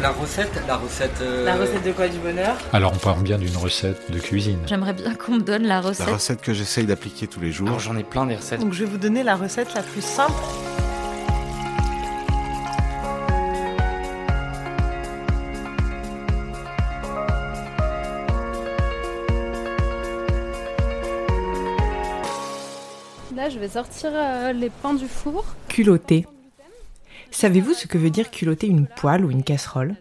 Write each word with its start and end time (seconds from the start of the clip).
La 0.00 0.10
recette, 0.10 0.52
la 0.68 0.76
recette. 0.76 1.20
euh, 1.22 1.44
La 1.44 1.56
recette 1.56 1.84
de 1.84 1.90
quoi 1.92 2.06
du 2.08 2.18
bonheur? 2.18 2.56
Alors 2.72 2.92
on 2.94 2.98
parle 2.98 3.22
bien 3.22 3.36
d'une 3.36 3.56
recette 3.56 4.10
de 4.12 4.18
cuisine. 4.20 4.60
J'aimerais 4.66 4.92
bien 4.92 5.14
qu'on 5.14 5.32
me 5.32 5.40
donne 5.40 5.62
la 5.62 5.76
La 5.76 5.80
recette. 5.80 6.08
recette 6.08 6.40
que 6.40 6.52
j'essaye 6.54 6.86
d'appliquer 6.86 7.26
tous 7.26 7.40
les 7.40 7.50
jours. 7.50 7.66
Alors 7.68 7.80
j'en 7.80 7.96
ai 7.96 8.04
plein 8.04 8.24
des 8.26 8.36
recettes. 8.36 8.60
Donc 8.60 8.72
je 8.74 8.84
vais 8.84 8.90
vous 8.90 8.98
donner 8.98 9.24
la 9.24 9.34
recette 9.34 9.74
la 9.74 9.82
plus 9.82 10.02
simple. 10.02 10.32
Là, 23.34 23.48
je 23.50 23.58
vais 23.58 23.68
sortir 23.68 24.10
euh, 24.14 24.52
les 24.52 24.70
pains 24.70 24.94
du 24.94 25.06
four. 25.06 25.44
Culotter. 25.68 26.26
Savez-vous 27.30 27.74
ce 27.74 27.86
que 27.86 27.98
veut 27.98 28.10
dire 28.10 28.30
culotter 28.30 28.66
une 28.66 28.86
poêle 28.86 29.24
ou 29.24 29.30
une 29.30 29.44
casserole? 29.44 29.96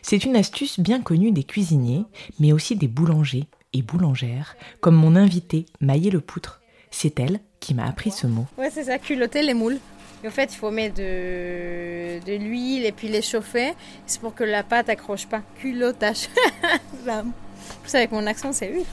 C'est 0.00 0.24
une 0.24 0.36
astuce 0.36 0.80
bien 0.80 1.00
connue 1.00 1.32
des 1.32 1.44
cuisiniers, 1.44 2.04
mais 2.38 2.52
aussi 2.52 2.76
des 2.76 2.88
boulangers 2.88 3.46
et 3.72 3.82
boulangères, 3.82 4.56
comme 4.80 4.94
mon 4.94 5.16
invitée 5.16 5.66
Maillé 5.80 6.10
Le 6.10 6.20
Poutre. 6.20 6.60
C'est 6.90 7.18
elle 7.18 7.40
qui 7.60 7.74
m'a 7.74 7.86
appris 7.86 8.10
ce 8.10 8.26
mot. 8.26 8.46
Ouais, 8.58 8.70
c'est 8.70 8.84
ça, 8.84 8.98
culotter 8.98 9.42
les 9.42 9.54
moules. 9.54 9.78
Et 10.24 10.28
en 10.28 10.30
fait, 10.30 10.52
il 10.52 10.56
faut 10.56 10.70
mettre 10.70 10.96
de, 10.96 12.36
l'huile 12.38 12.86
et 12.86 12.92
puis 12.92 13.08
les 13.08 13.22
chauffer. 13.22 13.72
C'est 14.06 14.20
pour 14.20 14.34
que 14.34 14.44
la 14.44 14.62
pâte 14.62 14.88
accroche 14.88 15.26
pas. 15.26 15.42
Culottage. 15.58 16.28
Vous 17.04 17.88
savez, 17.88 18.04
avec 18.04 18.12
mon 18.12 18.26
accent, 18.26 18.52
c'est 18.52 18.70
oui. 18.72 18.84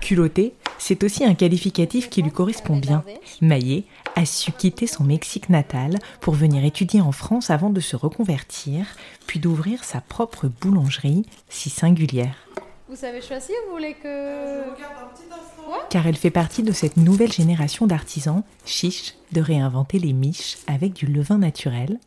Culotter, 0.00 0.54
c'est 0.78 1.04
aussi 1.04 1.24
un 1.24 1.34
qualificatif 1.34 2.08
qui 2.08 2.22
lui 2.22 2.30
correspond 2.30 2.76
bien. 2.76 3.04
Maillé 3.40 3.84
a 4.14 4.24
su 4.24 4.52
quitter 4.52 4.86
son 4.86 5.04
Mexique 5.04 5.50
natal 5.50 5.98
pour 6.20 6.34
venir 6.34 6.64
étudier 6.64 7.00
en 7.00 7.12
France 7.12 7.50
avant 7.50 7.70
de 7.70 7.80
se 7.80 7.96
reconvertir, 7.96 8.86
puis 9.26 9.40
d'ouvrir 9.40 9.84
sa 9.84 10.00
propre 10.00 10.48
boulangerie 10.60 11.26
si 11.48 11.70
singulière. 11.70 12.36
Vous 12.88 12.96
savez 12.96 13.20
choisir, 13.20 13.56
vous 13.66 13.72
voulez 13.72 13.94
que... 13.94 14.62
car 15.90 16.06
elle 16.06 16.16
fait 16.16 16.30
partie 16.30 16.62
de 16.62 16.70
cette 16.70 16.96
nouvelle 16.96 17.32
génération 17.32 17.86
d'artisans 17.86 18.44
chiches 18.64 19.14
de 19.32 19.40
réinventer 19.40 19.98
les 19.98 20.12
miches 20.12 20.58
avec 20.68 20.92
du 20.92 21.06
levain 21.06 21.38
naturel 21.38 21.98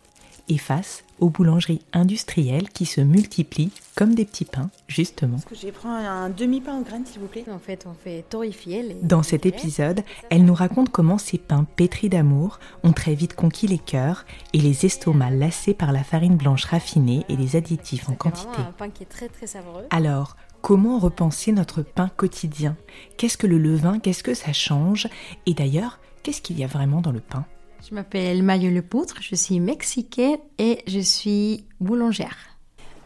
et 0.50 0.58
face 0.58 1.04
aux 1.20 1.30
boulangeries 1.30 1.82
industrielles 1.94 2.70
qui 2.70 2.86
se 2.86 3.02
multiplient 3.02 3.72
comme 3.96 4.16
des 4.16 4.26
petits 4.26 4.46
pains, 4.46 4.70
justement. 4.88 5.38
Est-ce 5.38 5.46
que 5.46 5.56
j'ai 5.56 5.72
pris 5.72 5.88
un 5.88 6.30
demi-pain 6.30 6.80
aux 6.80 6.84
graines, 6.84 7.06
s'il 7.06 7.20
vous 7.20 7.28
plaît? 7.28 7.46
En 7.52 7.60
fait, 7.60 7.86
on 7.90 7.94
fait 7.94 8.24
torréfier 8.30 8.84
les... 8.84 8.94
Dans 8.96 9.24
cet 9.24 9.46
épisode, 9.46 10.02
elle 10.30 10.46
nous 10.46 10.54
raconte 10.54 10.90
comment 10.90 11.18
ces 11.18 11.38
pains 11.38 11.66
pétris 11.76 12.10
d'amour 12.10 12.60
ont 12.84 12.94
très 12.94 13.16
vite 13.16 13.36
conquis 13.36 13.68
les 13.68 13.78
cœurs 13.78 14.26
et 14.54 14.60
les 14.60 14.86
estomacs 14.86 15.34
lassés 15.34 15.74
par 15.74 15.92
la 15.92 16.04
farine 16.04 16.38
blanche 16.38 16.66
raffinée 16.66 17.26
et 17.30 17.36
les 17.36 17.56
additifs 17.56 18.10
en 18.10 18.14
quantité. 18.14 18.48
vraiment 18.52 18.70
un 18.70 18.72
pain 18.72 18.90
qui 18.90 19.04
est 19.04 19.08
très 19.08 19.28
très 19.28 19.48
savoureux. 19.48 19.86
Alors, 19.90 20.38
comment 20.62 21.00
repenser 21.00 21.52
notre 21.52 21.82
pain 21.82 22.10
quotidien? 22.16 22.78
Qu'est-ce 23.18 23.38
que 23.38 23.48
le 23.48 23.58
levain? 23.58 24.00
Qu'est-ce 24.00 24.24
que 24.24 24.34
ça 24.34 24.54
change? 24.54 25.08
Et 25.46 25.54
d'ailleurs, 25.54 26.00
qu'est-ce 26.24 26.42
qu'il 26.42 26.58
y 26.58 26.64
a 26.64 26.68
vraiment 26.68 27.02
dans 27.02 27.12
le 27.12 27.20
pain? 27.22 27.46
Je 27.88 27.96
m'appelle 27.96 28.44
Mayo 28.44 28.70
Le 28.70 28.82
Poutre, 28.82 29.16
je 29.22 29.36
suis 29.36 29.60
mexicaine 29.60 30.38
et 30.58 30.84
je 30.86 31.00
suis 31.00 31.66
boulangère. 31.80 32.38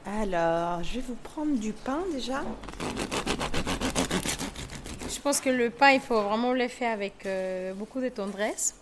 Alors, 0.06 0.84
je 0.84 0.96
vais 0.96 1.06
vous 1.08 1.16
prendre 1.24 1.58
du 1.58 1.72
pain 1.72 2.00
déjà. 2.12 2.42
Je 5.10 5.22
pense 5.22 5.40
que 5.40 5.50
le 5.50 5.70
pain, 5.70 5.92
il 5.92 6.02
faut 6.02 6.22
vraiment 6.22 6.52
le 6.54 6.68
faire 6.68 6.92
avec 6.92 7.26
euh, 7.26 7.74
beaucoup 7.74 8.02
de 8.02 8.10
tendresse. 8.10 8.76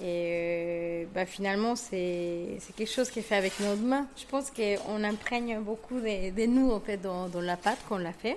Et 0.00 0.04
euh, 0.04 1.04
bah, 1.14 1.26
finalement, 1.26 1.76
c'est 1.76 2.56
c'est 2.58 2.74
quelque 2.74 2.90
chose 2.90 3.10
qui 3.10 3.20
est 3.20 3.22
fait 3.22 3.36
avec 3.36 3.60
nos 3.60 3.76
mains. 3.76 4.06
Je 4.16 4.26
pense 4.26 4.50
qu'on 4.50 5.04
imprègne 5.04 5.60
beaucoup 5.60 6.00
des 6.00 6.30
des 6.32 6.46
nous 6.48 6.70
en 6.72 6.80
fait, 6.80 6.96
dans, 6.96 7.28
dans 7.28 7.40
la 7.40 7.56
pâte 7.56 7.78
qu'on 7.88 7.98
l'a 7.98 8.12
fait. 8.12 8.36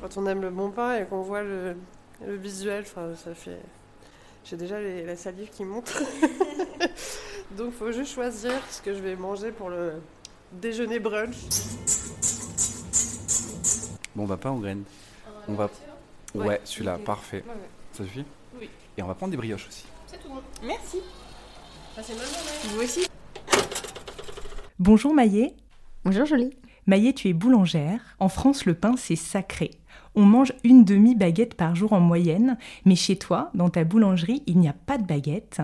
Quand 0.00 0.16
on 0.16 0.26
aime 0.26 0.40
le 0.40 0.50
bon 0.50 0.70
pain 0.70 0.96
et 0.96 1.04
qu'on 1.04 1.22
voit 1.22 1.42
le, 1.42 1.76
le 2.26 2.36
visuel, 2.36 2.86
ça 2.86 3.34
fait. 3.34 3.60
J'ai 4.44 4.56
déjà 4.56 4.80
les- 4.80 5.04
la 5.04 5.16
salive 5.16 5.48
qui 5.50 5.64
monte. 5.64 5.92
Donc, 7.56 7.72
faut 7.74 7.92
juste 7.92 8.12
choisir 8.14 8.52
ce 8.70 8.80
que 8.82 8.92
je 8.94 9.00
vais 9.00 9.14
manger 9.16 9.52
pour 9.52 9.70
le 9.70 9.94
déjeuner 10.52 10.98
brunch. 10.98 11.36
Bon, 14.14 14.26
bah, 14.26 14.36
pain 14.36 14.50
aux 14.50 14.58
graines. 14.58 14.84
On 15.48 15.54
va. 15.54 15.70
Ouais, 16.34 16.46
Ouais, 16.46 16.60
celui-là, 16.64 16.98
parfait. 16.98 17.44
Ouais, 17.46 17.52
ouais. 17.52 17.68
Ça 17.92 18.04
suffit? 18.04 18.24
Oui. 18.58 18.68
Et 18.96 19.02
on 19.02 19.06
va 19.06 19.14
prendre 19.14 19.30
des 19.30 19.36
brioches 19.36 19.66
aussi. 19.68 19.84
C'est 20.06 20.18
tout. 20.22 20.30
Merci. 20.62 20.98
Passez 21.94 22.12
une 22.12 22.18
bonne 22.18 22.26
journée. 22.26 22.50
Vous 22.74 22.82
aussi 22.82 23.06
Bonjour 24.78 25.14
Maillé. 25.14 25.54
Bonjour 26.04 26.24
Jolie. 26.26 26.56
Maillé, 26.86 27.12
tu 27.12 27.28
es 27.28 27.32
boulangère. 27.32 28.00
En 28.18 28.28
France, 28.28 28.64
le 28.64 28.74
pain, 28.74 28.94
c'est 28.96 29.14
sacré. 29.16 29.70
On 30.14 30.24
mange 30.24 30.52
une 30.62 30.84
demi-baguette 30.84 31.54
par 31.54 31.74
jour 31.74 31.94
en 31.94 32.00
moyenne, 32.00 32.58
mais 32.84 32.96
chez 32.96 33.16
toi, 33.16 33.50
dans 33.54 33.70
ta 33.70 33.84
boulangerie, 33.84 34.42
il 34.46 34.58
n'y 34.58 34.68
a 34.68 34.74
pas 34.74 34.98
de 34.98 35.06
baguette. 35.06 35.62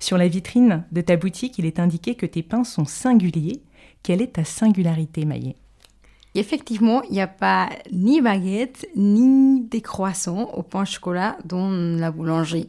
Sur 0.00 0.18
la 0.18 0.26
vitrine 0.26 0.84
de 0.90 1.00
ta 1.00 1.16
boutique, 1.16 1.58
il 1.58 1.66
est 1.66 1.78
indiqué 1.78 2.16
que 2.16 2.26
tes 2.26 2.42
pains 2.42 2.64
sont 2.64 2.84
singuliers. 2.84 3.62
Quelle 4.02 4.20
est 4.20 4.34
ta 4.34 4.44
singularité, 4.44 5.24
Maillé? 5.24 5.56
Effectivement, 6.34 7.02
il 7.04 7.12
n'y 7.12 7.20
a 7.20 7.28
pas 7.28 7.70
ni 7.92 8.20
baguette 8.20 8.88
ni 8.96 9.60
des 9.60 9.80
croissants 9.80 10.50
au 10.54 10.64
pain 10.64 10.84
chocolat 10.84 11.38
dans 11.44 11.70
la 11.70 12.10
boulangerie. 12.10 12.68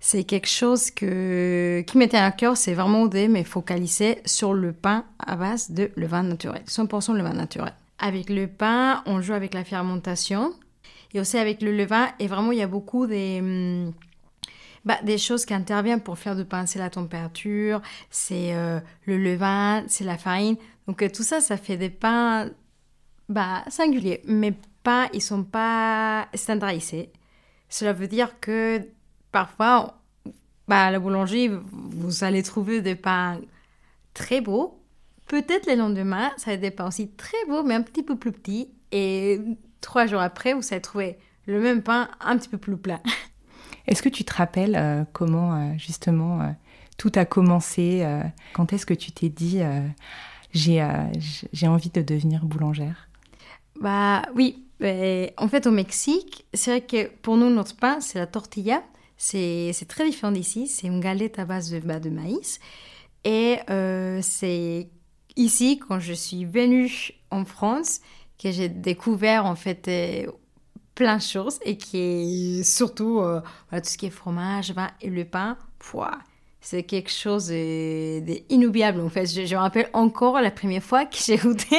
C'est 0.00 0.24
quelque 0.24 0.48
chose 0.48 0.90
qui 0.90 1.04
m'était 1.04 2.16
à 2.16 2.30
cœur, 2.32 2.56
c'est 2.56 2.74
vraiment 2.74 3.06
de 3.06 3.28
me 3.28 3.44
focaliser 3.44 4.18
sur 4.24 4.52
le 4.52 4.72
pain 4.72 5.04
à 5.18 5.36
base 5.36 5.70
de 5.70 5.90
levain 5.96 6.24
naturel, 6.24 6.62
100% 6.66 7.14
levain 7.14 7.32
naturel. 7.32 7.72
Avec 7.98 8.28
le 8.28 8.46
pain, 8.46 9.02
on 9.06 9.20
joue 9.20 9.32
avec 9.32 9.54
la 9.54 9.64
fermentation 9.64 10.52
et 11.14 11.20
aussi 11.20 11.38
avec 11.38 11.62
le 11.62 11.74
levain. 11.74 12.08
Et 12.18 12.26
vraiment, 12.26 12.52
il 12.52 12.58
y 12.58 12.62
a 12.62 12.66
beaucoup 12.66 13.06
des, 13.06 13.38
hum, 13.40 13.92
bah, 14.84 14.98
choses 15.18 15.44
qui 15.44 15.54
interviennent 15.54 16.02
pour 16.02 16.18
faire 16.18 16.36
du 16.36 16.44
pain. 16.44 16.66
C'est 16.66 16.78
la 16.78 16.90
température, 16.90 17.80
c'est 18.10 18.54
euh, 18.54 18.80
le 19.06 19.16
levain, 19.18 19.84
c'est 19.88 20.04
la 20.04 20.18
farine. 20.18 20.56
Donc 20.86 21.02
euh, 21.02 21.08
tout 21.08 21.22
ça, 21.22 21.40
ça 21.40 21.56
fait 21.56 21.76
des 21.76 21.90
pains 21.90 22.50
bah, 23.28 23.64
singuliers. 23.68 24.22
Mes 24.26 24.52
pains, 24.82 25.08
ils 25.12 25.22
sont 25.22 25.42
pas 25.42 26.28
standardisés. 26.34 27.10
Cela 27.68 27.92
veut 27.92 28.06
dire 28.06 28.38
que 28.40 28.86
parfois, 29.32 29.98
bah, 30.68 30.84
à 30.86 30.90
la 30.90 30.98
boulangerie, 30.98 31.50
vous 31.50 32.24
allez 32.24 32.42
trouver 32.42 32.80
des 32.80 32.94
pains 32.94 33.40
très 34.14 34.40
beaux. 34.40 34.80
Peut-être 35.26 35.66
le 35.66 35.74
lendemain, 35.74 36.30
ça 36.36 36.56
pains 36.56 36.86
aussi 36.86 37.08
très 37.08 37.36
beaux, 37.48 37.62
mais 37.62 37.74
un 37.74 37.82
petit 37.82 38.02
peu 38.02 38.16
plus 38.16 38.32
petits. 38.32 38.68
Et 38.92 39.40
trois 39.80 40.06
jours 40.06 40.20
après, 40.20 40.54
vous 40.54 40.62
allez 40.70 40.80
trouver 40.80 41.18
le 41.46 41.60
même 41.60 41.82
pain 41.82 42.08
un 42.20 42.36
petit 42.36 42.48
peu 42.48 42.58
plus 42.58 42.76
plat. 42.76 43.00
Est-ce 43.86 44.02
que 44.02 44.08
tu 44.08 44.24
te 44.24 44.34
rappelles 44.34 44.76
euh, 44.76 45.04
comment, 45.12 45.54
euh, 45.54 45.72
justement, 45.78 46.40
euh, 46.40 46.50
tout 46.98 47.12
a 47.14 47.24
commencé 47.24 48.04
Quand 48.54 48.72
est-ce 48.72 48.86
que 48.86 48.94
tu 48.94 49.12
t'es 49.12 49.28
dit, 49.28 49.60
j'ai 50.54 50.80
envie 51.68 51.90
de 51.90 52.00
devenir 52.00 52.46
boulangère? 52.46 53.08
Bah 53.78 54.22
oui, 54.34 54.64
en 55.36 55.48
fait 55.48 55.66
au 55.66 55.70
Mexique, 55.70 56.46
c'est 56.54 56.70
vrai 56.70 56.80
que 56.80 57.10
pour 57.20 57.36
nous 57.36 57.50
notre 57.50 57.76
pain 57.76 58.00
c'est 58.00 58.18
la 58.18 58.26
tortilla. 58.26 58.82
C'est 59.18 59.72
c'est 59.74 59.84
très 59.84 60.06
différent 60.06 60.32
d'ici, 60.32 60.68
c'est 60.68 60.86
une 60.86 61.00
galette 61.00 61.38
à 61.38 61.44
base 61.44 61.70
de, 61.70 61.80
bah, 61.80 62.00
de 62.00 62.08
maïs. 62.08 62.60
Et 63.24 63.58
c'est 64.22 64.88
ici, 65.36 65.78
quand 65.78 66.00
je 66.00 66.12
suis 66.12 66.44
venue 66.44 67.12
en 67.30 67.44
France, 67.44 68.00
que 68.38 68.50
j'ai 68.50 68.68
découvert 68.68 69.46
en 69.46 69.56
fait 69.56 69.88
euh, 69.88 70.30
plein 70.94 71.16
de 71.16 71.22
choses 71.22 71.58
et 71.64 71.76
qui 71.78 71.98
est 71.98 72.62
surtout 72.62 73.20
euh, 73.20 73.40
tout 73.70 73.80
ce 73.84 73.96
qui 73.96 74.06
est 74.06 74.10
fromage, 74.10 74.72
vin 74.72 74.90
et 75.00 75.10
le 75.10 75.24
pain. 75.24 75.56
pouah, 75.78 76.18
c'est 76.66 76.82
quelque 76.82 77.12
chose 77.12 77.46
d'inoubliable. 77.46 79.00
En 79.00 79.08
fait, 79.08 79.26
je, 79.26 79.54
me 79.54 79.60
rappelle 79.60 79.88
encore 79.92 80.40
la 80.40 80.50
première 80.50 80.82
fois 80.82 81.06
que 81.06 81.16
j'ai 81.16 81.36
goûté 81.36 81.76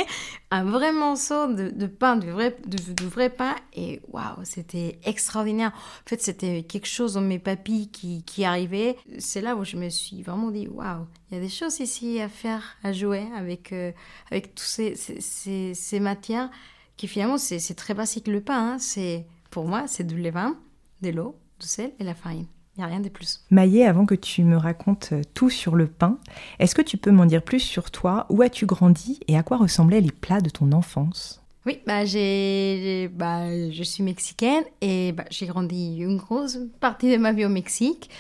un 0.50 0.64
vrai 0.64 0.94
morceau 0.94 1.54
de, 1.54 1.72
de 1.72 1.88
pain, 1.88 2.16
du 2.16 2.32
vrai, 2.32 2.56
de, 2.66 3.04
vrai 3.04 3.30
pain, 3.30 3.54
et 3.74 4.00
waouh, 4.08 4.46
c'était 4.46 4.98
extraordinaire. 5.04 5.74
En 5.76 6.10
fait, 6.10 6.22
c'était 6.22 6.64
quelque 6.64 6.88
chose 6.88 7.16
dans 7.16 7.22
mes 7.22 7.38
papilles 7.38 7.90
qui, 7.90 8.24
qui 8.24 8.46
arrivait. 8.46 8.96
C'est 9.20 9.42
là 9.42 9.58
où 9.58 9.66
je 9.66 9.76
me 9.76 9.90
suis 9.90 10.24
vraiment 10.24 10.52
dit, 10.52 10.70
waouh, 10.70 11.06
il 11.30 11.36
y 11.36 11.38
a 11.38 11.44
des 11.44 11.50
choses 11.50 11.82
ici 11.82 12.22
à 12.22 12.30
faire, 12.30 12.78
à 12.82 12.94
jouer 12.94 13.26
avec, 13.36 13.74
euh, 13.74 13.92
avec 14.32 14.56
toutes 14.56 14.60
ces, 14.60 14.96
ces, 14.96 15.74
ces, 15.74 16.00
matières 16.00 16.50
qui 16.96 17.10
finalement, 17.10 17.38
c'est 17.38 17.76
très 17.76 17.94
basique. 17.94 18.30
Le 18.30 18.40
pain, 18.40 18.76
hein, 18.76 18.80
c'est 18.80 19.26
pour 19.50 19.68
moi, 19.68 19.84
c'est 19.88 20.08
du 20.08 20.16
levain, 20.16 20.58
de 21.02 21.10
l'eau, 21.10 21.36
du 21.60 21.68
sel 21.68 21.92
et 22.00 22.06
la 22.06 22.16
farine. 22.16 22.48
Il 22.78 22.82
n'y 22.82 22.84
a 22.84 22.88
rien 22.88 23.00
de 23.00 23.10
plus. 23.10 23.44
Maillé, 23.50 23.86
avant 23.88 24.06
que 24.06 24.14
tu 24.14 24.44
me 24.44 24.56
racontes 24.56 25.10
euh, 25.12 25.22
tout 25.34 25.50
sur 25.50 25.76
le 25.76 25.88
pain, 25.88 26.20
est-ce 26.60 26.76
que 26.76 26.84
tu 26.84 26.98
peux 26.98 27.10
m'en 27.10 27.26
dire 27.26 27.42
plus 27.42 27.60
sur 27.60 27.90
toi? 27.90 28.28
Où 28.30 28.44
as-tu 28.44 28.68
grandi 28.68 29.20
et 29.28 29.36
à 29.36 29.42
quoi 29.42 29.58
ressemblaient 29.58 30.02
les 30.02 30.12
plats 30.12 30.42
de 30.42 30.52
ton 30.52 30.72
enfance? 30.72 31.42
Oui, 31.66 31.80
bah, 31.88 32.06
j'ai, 32.06 33.08
bah, 33.08 33.72
je 33.72 33.82
suis 33.82 34.04
mexicaine 34.04 34.64
et 34.82 35.12
bah, 35.12 35.26
j'ai 35.32 35.48
grandi 35.48 35.98
une 35.98 36.18
grosse 36.18 36.60
partie 36.80 37.12
de 37.12 37.18
ma 37.18 37.34
vie 37.34 37.46
au 37.46 37.50
Mexique. 37.50 38.12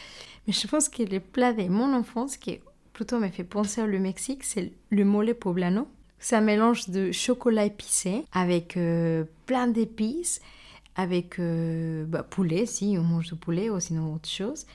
Mais 0.47 0.53
je 0.53 0.65
pense 0.65 0.89
que 0.89 1.03
les 1.03 1.19
plats 1.19 1.53
de 1.53 1.67
mon 1.67 1.93
enfance 1.93 2.35
qui 2.35 2.59
plutôt 2.93 3.19
m'a 3.19 3.29
fait 3.29 3.43
penser 3.43 3.83
au 3.83 3.87
Mexique, 3.87 4.43
c'est 4.43 4.71
le 4.89 5.05
mole 5.05 5.35
poblano. 5.35 5.87
C'est 6.19 6.35
un 6.35 6.41
mélange 6.41 6.89
de 6.89 7.11
chocolat 7.11 7.65
épicé 7.65 8.25
avec 8.33 8.75
euh, 8.75 9.23
plein 9.45 9.67
d'épices 9.67 10.41
avec 10.97 11.39
euh, 11.39 12.05
bah, 12.05 12.23
poulet, 12.23 12.65
si 12.65 12.97
on 12.99 13.03
mange 13.03 13.27
du 13.27 13.35
poulet 13.35 13.69
ou 13.69 13.79
sinon 13.79 14.15
autre 14.15 14.27
chose. 14.27 14.65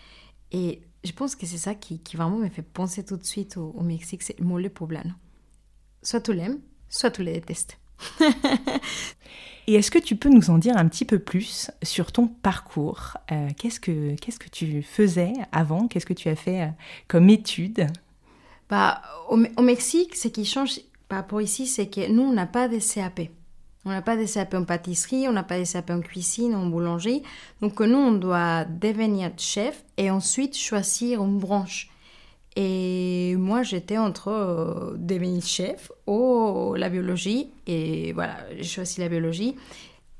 Et 0.53 0.81
je 1.05 1.13
pense 1.13 1.35
que 1.35 1.45
c'est 1.47 1.59
ça 1.59 1.75
qui, 1.75 1.99
qui, 1.99 2.17
vraiment 2.17 2.39
me 2.39 2.49
fait 2.49 2.63
penser 2.63 3.05
tout 3.05 3.17
de 3.17 3.25
suite 3.25 3.57
au, 3.57 3.81
Mexique, 3.83 4.23
c'est 4.23 4.39
le 4.39 4.47
mole 4.47 4.71
poblano. 4.71 5.11
Soit 6.03 6.21
tu 6.21 6.33
l'aimes, 6.33 6.61
soit 6.89 7.11
tu 7.11 7.25
le 7.25 7.33
détestes. 7.33 7.79
Et 9.67 9.75
est-ce 9.75 9.91
que 9.91 9.99
tu 9.99 10.17
peux 10.17 10.29
nous 10.29 10.51
en 10.51 10.59
dire 10.59 10.77
un 10.77 10.89
petit 10.89 11.05
peu 11.05 11.19
plus 11.19 11.71
sur 11.83 12.11
ton 12.11 12.27
parcours? 12.27 13.17
Euh, 13.31 13.49
qu'est-ce, 13.57 13.79
que, 13.79 14.15
qu'est-ce 14.17 14.39
que 14.39 14.49
tu 14.49 14.83
faisais 14.83 15.33
avant? 15.53 15.87
Qu'est-ce 15.87 16.07
que 16.07 16.13
tu 16.13 16.29
as 16.29 16.37
fait 16.37 16.63
euh, 16.63 16.69
comme 17.07 17.31
études 17.31 17.87
bah, 18.69 19.03
au, 19.29 19.39
au, 19.57 19.63
Mexique, 19.63 20.17
ce 20.17 20.29
qui 20.29 20.45
change 20.45 20.81
par 21.09 21.19
rapport 21.19 21.43
ici, 21.43 21.67
c'est 21.67 21.89
que 21.89 22.11
nous, 22.11 22.23
on 22.23 22.33
n'a 22.33 22.47
pas 22.47 22.69
de 22.69 22.79
CAP. 22.79 23.29
On 23.85 23.91
n'a 23.91 24.03
pas 24.03 24.17
de 24.17 24.25
CAP 24.25 24.55
en 24.55 24.65
pâtisserie, 24.65 25.27
on 25.29 25.33
n'a 25.33 25.43
pas 25.43 25.59
de 25.59 25.65
CAP 25.65 25.91
en 25.91 26.01
cuisine, 26.01 26.55
en 26.55 26.67
boulangerie. 26.67 27.23
Donc 27.61 27.81
nous, 27.81 27.99
on 27.99 28.13
doit 28.13 28.65
devenir 28.65 29.33
chef 29.37 29.85
et 29.97 30.11
ensuite 30.11 30.57
choisir 30.57 31.23
une 31.23 31.39
branche. 31.39 31.89
Et 32.55 33.35
moi, 33.39 33.63
j'étais 33.63 33.99
entre 33.99 34.29
euh, 34.29 34.95
devenir 34.97 35.43
chef 35.43 35.91
ou 36.07 36.75
la 36.77 36.91
biologie. 36.91 37.51
Et 37.67 38.13
voilà, 38.13 38.37
j'ai 38.57 38.65
choisi 38.65 39.01
la 39.01 39.09
biologie. 39.09 39.57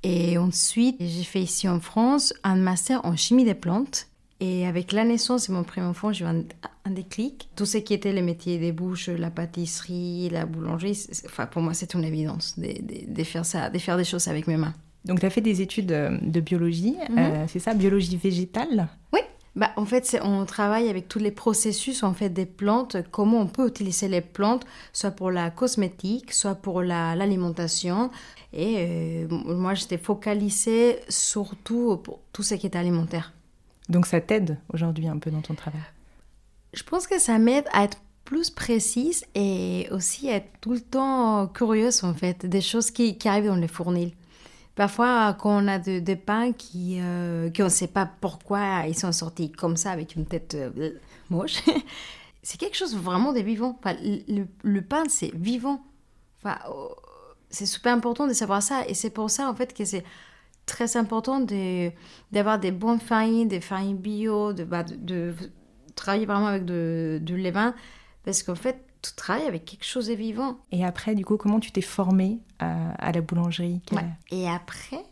Et 0.03 0.39
ensuite, 0.39 0.97
j'ai 0.99 1.23
fait 1.23 1.43
ici 1.43 1.69
en 1.69 1.79
France 1.79 2.35
un 2.43 2.57
master 2.57 3.05
en 3.05 3.17
chimie 3.17 3.45
des 3.45 3.55
plantes. 3.55 4.09
Et 4.43 4.67
avec 4.67 4.91
la 4.91 5.05
naissance 5.05 5.49
de 5.49 5.55
mon 5.55 5.63
premier 5.63 5.87
enfant, 5.87 6.13
j'ai 6.13 6.25
eu 6.25 6.29
un, 6.29 6.43
déclic. 6.91 7.49
Tout 7.55 7.65
ce 7.65 7.79
qui 7.79 7.95
était 7.95 8.13
les 8.13 8.23
métiers 8.23 8.59
des 8.59 8.73
bouches, 8.73 9.07
la 9.07 9.31
pâtisserie, 9.31 10.29
la 10.31 10.47
boulangerie, 10.47 11.07
enfin, 11.27 11.47
pour 11.47 11.63
moi, 11.63 11.75
c'est 11.75 11.95
une 11.95 12.03
évidence 12.03 12.59
de, 12.59 13.23
faire 13.23 13.47
ça, 13.47 13.71
de 13.71 13.79
faire 13.79 13.97
des 13.97 14.03
choses 14.03 14.27
avec 14.27 14.49
mes 14.49 14.57
mains. 14.57 14.75
Donc, 15.05 15.21
tu 15.21 15.27
as 15.27 15.31
fait 15.31 15.41
des 15.41 15.63
études 15.63 15.93
euh, 15.93 16.19
de 16.21 16.41
biologie, 16.41 16.97
mhm. 17.09 17.19
euh, 17.19 17.45
c'est 17.47 17.61
ça, 17.61 17.73
biologie 17.73 18.17
végétale? 18.17 18.89
Oui. 19.13 19.21
Bah, 19.55 19.71
en 19.77 19.85
fait, 19.85 20.19
on 20.25 20.45
travaille 20.45 20.89
avec 20.89 21.07
tous 21.07 21.21
les 21.21 21.31
processus 21.31 22.03
en 22.03 22.13
fait, 22.13 22.31
des 22.31 22.47
plantes, 22.47 22.97
comment 23.13 23.39
on 23.39 23.47
peut 23.47 23.69
utiliser 23.69 24.09
les 24.09 24.23
plantes, 24.23 24.65
soit 24.93 25.13
pour 25.13 25.31
la 25.31 25.51
cosmétique, 25.51 26.33
soit 26.33 26.57
pour 26.57 26.83
l'alimentation. 26.83 28.11
et 28.53 28.77
euh, 28.79 29.27
moi, 29.29 29.75
j'étais 29.75 29.99
focalisée 29.99 30.99
surtout 31.09 31.99
pour 31.99 32.19
tout 32.33 32.43
ce 32.43 32.57
qui 32.57 32.67
est 32.67 32.75
alimentaire. 32.75 33.33
Donc 33.89 34.07
ça 34.07 34.21
t'aide 34.21 34.59
aujourd'hui 34.73 35.09
un 35.09 35.19
peu 35.19 35.31
dans 35.31 35.43
ton 35.43 35.55
travail? 35.55 35.81
Je 36.73 36.83
pense 36.83 37.07
que 37.07 37.19
ça 37.19 37.39
m'aide 37.39 37.67
à 37.73 37.85
être 37.85 37.99
plus 38.25 38.51
précise 38.51 39.25
et 39.35 39.89
aussi 39.91 40.31
à 40.31 40.37
être 40.37 40.51
tout 40.61 40.73
le 40.73 40.81
temps 40.81 41.47
curieuse 41.49 42.05
en 42.05 42.15
fait 42.15 42.47
des 42.47 42.61
choses 42.61 42.91
qui, 42.91 43.17
arrivent 43.25 43.47
dans 43.47 43.57
les 43.57 43.69
fournils. 43.69 44.15
Parfois, 44.75 45.37
quand 45.39 45.63
on 45.63 45.69
a 45.69 45.79
des 45.79 46.17
pains 46.17 46.53
qui, 46.53 46.99
euh, 47.01 47.51
qui 47.51 47.61
on 47.61 47.67
ne 47.67 47.71
sait 47.71 47.89
pas 47.89 48.11
pourquoi 48.21 48.87
ils 48.87 48.97
sont 48.97 49.13
sortis 49.13 49.53
comme 49.53 49.77
ça 49.77 49.91
avec 49.91 50.17
une 50.17 50.25
tête 50.25 50.55
euh, 50.55 50.93
moche, 51.29 51.63
c'est 52.43 52.59
quelque 52.59 52.77
chose 52.77 52.97
vraiment 52.97 53.35
de 53.35 53.41
vivant. 53.41 53.79
Enfin, 53.79 53.97
le, 54.03 54.47
le, 54.63 54.83
pain, 54.83 55.05
c'est 55.09 55.35
vivant. 55.35 55.85
Enfin, 56.43 56.59
oh, 56.71 56.95
c'est 57.51 57.67
super 57.67 57.93
important 57.93 58.27
de 58.27 58.33
savoir 58.33 58.63
ça 58.63 58.83
et 58.89 58.95
c'est 58.95 59.11
pour 59.11 59.31
ça 59.31 59.49
en 59.49 59.55
fait 59.55 59.75
que 59.75 59.85
c'est 59.85 60.05
très 60.73 60.97
important 60.97 61.39
d'avoir 62.33 62.59
des 62.59 62.73
bonnes 62.73 62.99
farines, 62.99 63.47
des 63.47 63.61
farines 63.61 63.99
bio, 63.99 64.55
de, 64.55 64.65
bah, 64.65 64.83
de, 64.83 65.35
travailler 65.95 66.25
vraiment 66.25 66.47
avec 66.47 66.65
de, 66.65 67.21
du 67.23 67.37
levain, 67.37 67.75
parce 68.25 68.43
qu'en 68.43 68.55
fait, 68.55 68.83
tu 69.03 69.13
travailles 69.15 69.47
avec 69.47 69.67
quelque 69.67 69.85
chose 69.85 70.07
de 70.07 70.15
vivant. 70.15 70.57
Et 70.71 70.83
après, 70.83 71.15
du 71.15 71.27
coup, 71.27 71.37
comment 71.37 71.61
tu 71.61 71.73
t'es 71.73 71.83
formée 71.83 72.41
à, 72.59 73.13
la 73.13 73.21
boulangerie? 73.21 73.83
Et 74.31 74.49
après, 74.49 75.05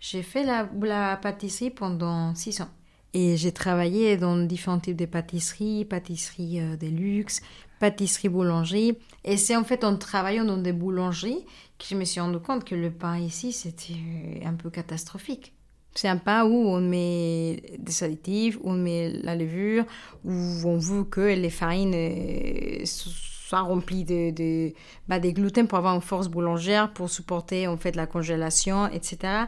j'ai 0.00 0.22
fait 0.22 0.42
la, 0.42 0.68
la 0.80 1.16
pâtisserie 1.18 1.70
pendant 1.70 2.34
six 2.34 2.62
ans. 2.62 2.70
Et 3.14 3.36
j'ai 3.36 3.52
travaillé 3.52 4.16
dans 4.16 4.36
différents 4.36 4.80
types 4.80 4.96
de 4.96 5.06
pâtisseries, 5.06 5.84
pâtisserie 5.84 6.60
euh, 6.60 6.76
de 6.76 6.88
luxe, 6.88 7.40
pâtisserie 7.78 8.28
boulangerie. 8.28 8.98
Et 9.24 9.36
c'est 9.36 9.54
en 9.54 9.62
fait 9.62 9.84
en 9.84 9.96
travaillant 9.96 10.44
dans 10.44 10.56
des 10.56 10.72
boulangeries 10.72 11.44
que 11.78 11.84
je 11.88 11.94
me 11.94 12.04
suis 12.04 12.20
rendu 12.20 12.40
compte 12.40 12.64
que 12.64 12.74
le 12.74 12.90
pain 12.90 13.18
ici, 13.18 13.52
c'était 13.52 14.42
un 14.44 14.54
peu 14.54 14.68
catastrophique. 14.68 15.54
C'est 15.94 16.08
un 16.08 16.16
pain 16.16 16.44
où 16.44 16.54
on 16.54 16.80
met 16.80 17.62
des 17.78 18.02
additifs, 18.02 18.58
où 18.62 18.70
on 18.70 18.74
met 18.74 19.10
la 19.22 19.36
levure, 19.36 19.84
où 20.24 20.32
on 20.32 20.76
veut 20.76 21.04
que 21.04 21.20
les 21.20 21.50
farines 21.50 21.94
euh, 21.94 22.84
soient 22.84 23.60
remplies 23.60 24.02
de, 24.02 24.32
de 24.32 24.72
bah, 25.06 25.20
des 25.20 25.32
gluten 25.32 25.68
pour 25.68 25.78
avoir 25.78 25.94
une 25.94 26.00
force 26.00 26.26
boulangère, 26.26 26.92
pour 26.92 27.08
supporter 27.08 27.68
en 27.68 27.76
fait 27.76 27.94
la 27.94 28.08
congélation, 28.08 28.88
etc. 28.88 29.44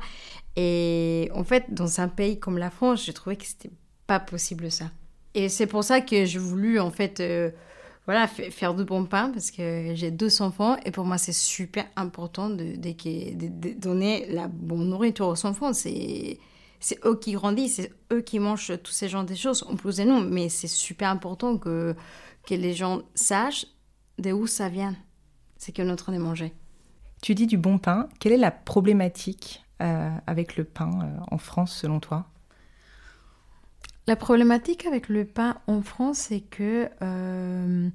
Et 0.57 1.31
en 1.35 1.45
fait, 1.45 1.67
dans 1.69 2.01
un 2.01 2.09
pays 2.09 2.39
comme 2.39 2.59
la 2.59 2.71
France, 2.71 3.05
j'ai 3.05 3.13
trouvé 3.13 3.37
que 3.37 3.45
c'était 3.45 3.71
pas 4.07 4.21
possible 4.21 4.71
ça. 4.71 4.91
Et 5.35 5.49
c'est 5.49 5.67
pour 5.67 5.85
ça 5.85 6.01
que 6.01 6.25
j'ai 6.25 6.39
voulu 6.39 6.81
en 6.81 6.91
fait 6.91 7.21
euh, 7.21 7.51
voilà, 8.07 8.27
faire 8.27 8.75
du 8.75 8.85
bon 8.85 9.05
pain 9.05 9.31
parce 9.31 9.51
que 9.51 9.93
j'ai 9.95 10.11
deux 10.11 10.41
enfants 10.41 10.77
et 10.85 10.91
pour 10.91 11.05
moi 11.05 11.19
c'est 11.19 11.35
super 11.35 11.85
important 11.97 12.49
de, 12.49 12.77
donner 13.75 14.27
la 14.31 14.49
bonne 14.49 14.89
nourriture 14.89 15.29
aux 15.29 15.47
enfants. 15.47 15.75
C'est 15.75 16.39
eux 17.05 17.19
qui 17.21 17.33
grandissent, 17.33 17.77
c'est 17.77 17.93
eux 18.13 18.23
qui 18.23 18.39
mangent 18.39 18.73
tous 18.83 18.93
ces 18.93 19.09
genres 19.09 19.25
de 19.25 19.35
choses, 19.35 19.63
en 19.69 19.77
plus 19.77 19.97
de 19.97 20.05
nous. 20.05 20.21
Mais 20.21 20.49
c'est 20.49 20.69
super 20.69 21.11
important 21.11 21.59
que, 21.59 21.95
que 22.47 22.55
les 22.55 22.73
gens 22.73 23.03
sachent 23.15 23.67
d'où 24.19 24.47
ça 24.47 24.71
vient, 24.71 24.97
c'est 25.59 25.73
que 25.73 25.83
notre 25.83 26.13
est 26.13 26.19
mangé. 26.19 26.55
Tu 27.21 27.35
dis 27.35 27.47
du 27.47 27.59
bon 27.59 27.79
pain. 27.79 28.09
Quelle 28.21 28.33
est 28.33 28.39
la 28.39 28.51
problématique 28.51 29.66
avec 29.79 30.57
le 30.57 30.65
pain 30.65 30.91
euh, 31.03 31.21
en 31.31 31.39
France 31.39 31.77
selon 31.77 32.01
toi 32.01 32.27
la 34.07 34.15
problématique 34.15 34.87
avec 34.87 35.09
le 35.09 35.25
pain 35.25 35.57
en 35.67 35.83
France, 35.83 36.19
c'est 36.29 36.41
que 36.41 36.89
euh, 37.03 37.89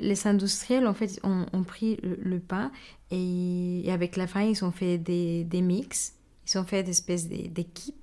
les 0.00 0.26
industriels, 0.26 0.88
en 0.88 0.94
fait, 0.94 1.20
ont, 1.22 1.62
pris 1.62 1.98
le, 2.02 2.40
pain 2.40 2.72
et, 3.12 3.84
avec 3.88 4.16
la 4.16 4.26
farine, 4.26 4.50
ils 4.50 4.64
ont 4.64 4.72
fait 4.72 4.98
des, 4.98 5.46
mix, 5.62 6.14
ils 6.48 6.58
ont 6.58 6.64
fait 6.64 6.82
des 6.82 6.90
espèces 6.90 7.28
de, 7.28 7.46
des 7.46 7.64
kits. 7.64 7.94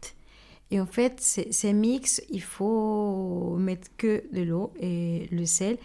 Et 0.71 0.79
en 0.79 0.85
fait, 0.85 1.19
ces, 1.19 1.73
mix, 1.73 2.21
il 2.29 2.41
faut 2.41 3.57
mettre 3.57 3.89
que 3.97 4.23
de 4.31 4.41
l'eau 4.41 4.71
et 4.79 5.27
le 5.31 5.45
sel. 5.45 5.77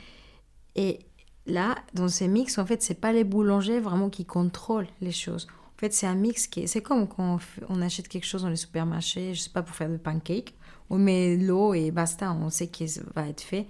Et 0.77 1.01
là, 1.47 1.75
dans 1.95 2.09
ces 2.09 2.29
mix, 2.29 2.59
en 2.59 2.67
fait, 2.67 2.83
c'est 2.83 3.01
pas 3.01 3.13
les 3.13 3.25
boulangers 3.25 3.81
vraiment 3.81 4.11
qui 4.11 4.25
contrôlent 4.25 4.89
les 5.01 5.13
choses. 5.13 5.49
En 5.77 5.79
fait, 5.79 5.93
c'est 5.93 6.07
un 6.07 6.15
mix 6.15 6.47
qui 6.47 6.69
c'est 6.69 6.83
comme 6.83 7.09
quand 7.09 7.39
on, 7.69 7.83
achète 7.83 8.09
quelque 8.09 8.27
chose 8.27 8.43
dans 8.43 8.49
les 8.49 8.57
supermarchés, 8.57 9.35
je 9.35 9.41
sais 9.41 9.51
pas 9.51 9.63
pour 9.63 9.75
faire 9.75 9.89
des 9.89 9.99
pancakes 9.99 10.55
on 10.91 10.99
met 10.99 11.37
l'eau 11.37 11.75
et 11.75 11.91
basta, 11.91 12.33
on 12.33 12.51
sait 12.51 12.69
qu'il 12.69 12.89
va 13.15 13.29
être 13.29 13.41
fait. 13.41 13.67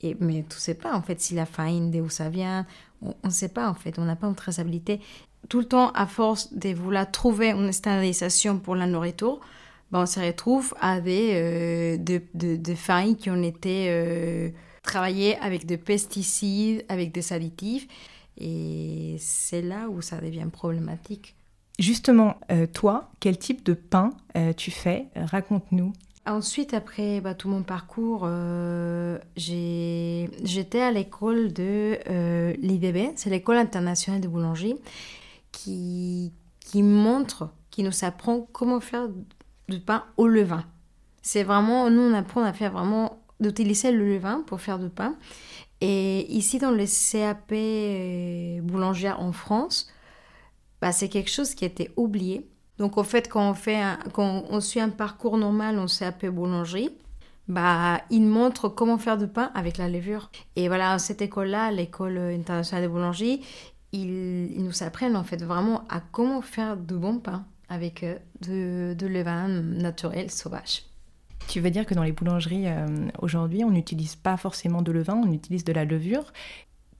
Et, 0.00 0.16
mais 0.20 0.44
tu 0.48 0.56
sais 0.58 0.74
pas 0.74 0.96
en 0.96 1.02
fait 1.02 1.20
si 1.20 1.34
la 1.34 1.46
farine, 1.46 1.90
d'où 1.90 2.08
ça 2.08 2.28
vient, 2.28 2.66
on 3.02 3.14
ne 3.24 3.30
sait 3.30 3.48
pas 3.48 3.68
en 3.68 3.74
fait, 3.74 3.98
on 3.98 4.04
n'a 4.04 4.16
pas 4.16 4.26
une 4.26 4.34
traçabilité. 4.34 5.00
Tout 5.48 5.60
le 5.60 5.66
temps, 5.66 5.90
à 5.92 6.06
force 6.06 6.52
de 6.52 6.72
vouloir 6.72 7.10
trouver 7.10 7.50
une 7.50 7.72
standardisation 7.72 8.58
pour 8.58 8.76
la 8.76 8.86
nourriture, 8.86 9.40
ben, 9.90 10.02
on 10.02 10.06
se 10.06 10.20
retrouve 10.20 10.74
à 10.80 11.00
des, 11.00 11.32
euh, 11.34 11.96
de, 11.98 12.74
farines 12.74 13.16
qui 13.16 13.28
ont 13.28 13.42
été 13.42 13.86
euh, 13.90 14.50
travaillées 14.82 15.36
avec 15.38 15.66
des 15.66 15.78
pesticides, 15.78 16.84
avec 16.88 17.12
des 17.12 17.32
additifs. 17.32 17.86
Et 18.38 19.16
c'est 19.18 19.62
là 19.62 19.88
où 19.88 20.00
ça 20.00 20.20
devient 20.20 20.46
problématique. 20.50 21.36
Justement, 21.78 22.36
euh, 22.50 22.66
toi, 22.66 23.10
quel 23.20 23.38
type 23.38 23.64
de 23.64 23.74
pain 23.74 24.10
tu 24.56 24.70
fais? 24.70 25.08
Raconte-nous. 25.16 25.92
Ensuite, 26.24 26.72
après 26.72 27.20
bah, 27.20 27.34
tout 27.34 27.48
mon 27.48 27.64
parcours, 27.64 28.22
euh, 28.24 29.18
j'étais 29.36 30.80
à 30.80 30.92
l'école 30.92 31.52
de 31.52 31.98
euh, 32.08 32.54
l'IBB, 32.60 33.12
c'est 33.16 33.28
l'école 33.28 33.56
internationale 33.56 34.20
de 34.20 34.28
boulangerie, 34.28 34.76
qui, 35.50 36.32
montre, 36.76 37.50
qui 37.70 37.82
nous 37.82 38.04
apprend 38.04 38.46
comment 38.52 38.78
faire 38.78 39.08
du 39.68 39.80
pain 39.80 40.04
au 40.16 40.28
levain. 40.28 40.64
C'est 41.22 41.42
vraiment, 41.42 41.90
nous 41.90 42.02
on 42.02 42.14
apprend 42.14 42.44
à 42.44 42.52
faire 42.52 42.70
vraiment, 42.70 43.20
d'utiliser 43.40 43.90
le 43.90 44.14
levain 44.14 44.44
pour 44.46 44.60
faire 44.60 44.78
du 44.78 44.90
pain. 44.90 45.16
Et 45.80 46.32
ici 46.32 46.60
dans 46.60 46.70
le 46.70 46.84
CAP 46.86 47.50
euh, 47.50 48.60
boulangère 48.62 49.18
en 49.18 49.32
France, 49.32 49.88
bah, 50.82 50.92
c'est 50.92 51.08
quelque 51.08 51.30
chose 51.30 51.54
qui 51.54 51.64
été 51.64 51.90
oublié. 51.96 52.46
Donc 52.76 52.98
en 52.98 53.04
fait, 53.04 53.28
quand 53.28 53.48
on, 53.48 53.54
fait 53.54 53.80
on 54.16 54.60
suit 54.60 54.80
un 54.80 54.88
parcours 54.88 55.38
normal 55.38 55.78
en 55.78 55.86
CAP 55.86 56.26
boulangerie, 56.26 56.90
bah, 57.46 58.00
il 58.10 58.22
montre 58.22 58.68
comment 58.68 58.98
faire 58.98 59.16
du 59.16 59.28
pain 59.28 59.52
avec 59.54 59.78
la 59.78 59.88
levure. 59.88 60.30
Et 60.56 60.66
voilà, 60.66 60.98
cette 60.98 61.22
école-là, 61.22 61.70
l'école 61.70 62.18
internationale 62.18 62.84
de 62.84 62.88
boulangerie, 62.88 63.42
ils, 63.92 64.60
nous 64.62 64.82
apprennent 64.82 65.16
en 65.16 65.22
fait 65.22 65.42
vraiment 65.42 65.84
à 65.88 66.00
comment 66.00 66.42
faire 66.42 66.76
de 66.76 66.96
bon 66.96 67.18
pain 67.18 67.44
avec 67.68 68.02
euh, 68.02 68.16
de, 68.40 68.94
de 68.94 69.06
levain 69.06 69.48
naturel 69.48 70.30
sauvage. 70.30 70.82
Tu 71.46 71.60
veux 71.60 71.70
dire 71.70 71.86
que 71.86 71.94
dans 71.94 72.02
les 72.02 72.12
boulangeries 72.12 72.66
euh, 72.66 72.86
aujourd'hui, 73.20 73.64
on 73.64 73.70
n'utilise 73.70 74.16
pas 74.16 74.36
forcément 74.36 74.82
de 74.82 74.90
levain, 74.90 75.14
on 75.14 75.32
utilise 75.32 75.64
de 75.64 75.72
la 75.72 75.84
levure. 75.84 76.32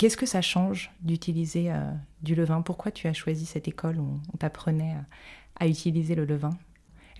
Qu'est-ce 0.02 0.16
que 0.16 0.26
ça 0.26 0.42
change 0.42 0.90
d'utiliser 1.00 1.70
euh, 1.70 1.92
du 2.24 2.34
levain? 2.34 2.60
Pourquoi 2.60 2.90
tu 2.90 3.06
as 3.06 3.12
choisi 3.12 3.46
cette 3.46 3.68
école 3.68 4.00
où 4.00 4.18
on 4.34 4.36
t'apprenait 4.36 4.96
à, 5.60 5.68
utiliser 5.68 6.16
le 6.16 6.24
levain? 6.24 6.58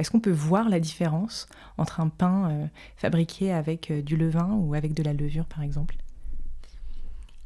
Est-ce 0.01 0.11
qu'on 0.11 0.19
peut 0.19 0.33
voir 0.33 0.69
la 0.69 0.81
différence 0.81 1.47
entre 1.79 2.01
un 2.01 2.09
pain 2.09 2.51
euh, 2.51 2.67
fabriqué 2.97 3.53
avec 3.53 3.93
euh, 3.93 4.03
du 4.03 4.17
levain 4.17 4.51
ou 4.55 4.75
avec 4.75 4.95
de 4.95 5.05
la 5.05 5.13
levure, 5.13 5.47
par 5.47 5.63
exemple? 5.63 5.95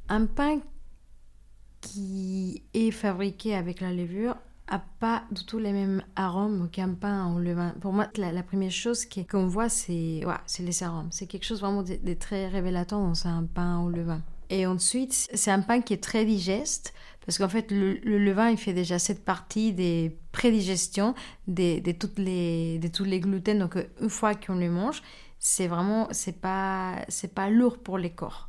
Un 0.08 0.24
pain 0.24 0.60
qui 1.82 2.62
est 2.72 2.90
fabriqué 2.90 3.54
avec 3.54 3.82
la 3.82 3.92
levure 3.92 4.36
a 4.68 4.78
pas 4.78 5.24
du 5.32 5.44
tout 5.44 5.58
les 5.58 5.72
mêmes 5.72 6.02
arômes 6.16 6.70
qu'un 6.70 6.94
pain 6.94 7.24
en 7.24 7.38
levain. 7.38 7.74
Pour 7.82 7.92
moi, 7.92 8.08
la, 8.16 8.32
la 8.32 8.42
première 8.42 8.72
chose 8.72 9.04
qu'on 9.30 9.48
voit, 9.48 9.68
c'est 9.68 10.24
ouais, 10.24 10.60
les 10.60 10.82
arômes. 10.82 11.08
C'est 11.10 11.26
quelque 11.26 11.44
chose 11.44 11.60
vraiment 11.60 11.82
de 11.82 12.14
très 12.14 12.48
révélateur 12.48 13.00
dans 13.00 13.26
un 13.26 13.44
pain 13.44 13.80
au 13.80 13.90
levain. 13.90 14.22
Et 14.50 14.66
ensuite, 14.66 15.12
c'est 15.12 15.50
un 15.50 15.60
pain 15.60 15.80
qui 15.80 15.92
est 15.92 16.02
très 16.02 16.24
digeste, 16.24 16.94
parce 17.26 17.38
qu'en 17.38 17.48
fait, 17.48 17.72
le, 17.72 17.94
le 18.04 18.18
levain, 18.18 18.50
il 18.50 18.56
fait 18.56 18.72
déjà 18.72 19.00
cette 19.00 19.24
partie 19.24 19.72
des 19.72 20.16
prédigestions 20.30 21.14
de, 21.48 21.80
de, 21.80 21.92
toutes 21.92 22.18
les, 22.18 22.78
de 22.78 22.86
tous 22.86 23.02
les 23.02 23.18
gluten. 23.18 23.58
Donc, 23.58 23.76
euh, 23.76 23.84
une 24.00 24.08
fois 24.08 24.36
qu'on 24.36 24.54
le 24.54 24.70
mange, 24.70 25.02
c'est 25.40 25.66
vraiment, 25.66 26.06
c'est 26.12 26.40
pas, 26.40 27.04
pas 27.34 27.50
lourd 27.50 27.78
pour 27.78 27.98
les 27.98 28.10
corps. 28.10 28.48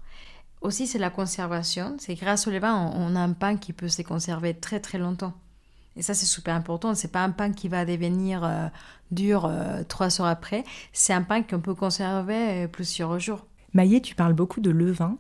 Aussi, 0.62 0.86
c'est 0.86 1.00
la 1.00 1.10
conservation. 1.10 1.98
C'est 2.00 2.14
grâce 2.14 2.48
au 2.48 2.52
levain, 2.52 2.92
on, 2.94 3.16
a 3.16 3.20
un 3.20 3.34
pain 3.34 3.58
qui 3.58 3.74
peut 3.74 3.90
se 3.90 4.04
conserver 4.04 4.54
très 4.54 4.80
très 4.80 5.00
longtemps. 5.00 5.34
Et 5.96 6.04
ça, 6.04 6.14
c'est 6.14 6.28
super 6.28 6.54
important. 6.54 6.94
C'est 6.94 7.12
pas 7.12 7.24
un 7.24 7.32
pain 7.32 7.52
qui 7.52 7.70
va 7.70 7.84
devenir 7.84 8.44
euh, 8.44 8.68
dur 9.10 9.46
euh, 9.46 9.82
trois 9.88 10.22
heures 10.22 10.28
après. 10.28 10.64
C'est 10.94 11.14
un 11.14 11.24
pain 11.24 11.42
qu'on 11.42 11.60
peut 11.60 11.74
conserver 11.74 12.68
plusieurs 12.68 13.20
jours. 13.20 13.48
Maillé, 13.74 14.02
tu 14.02 14.14
parles 14.14 14.34
beaucoup 14.34 14.62
de 14.62 14.70
levain. 14.70 15.18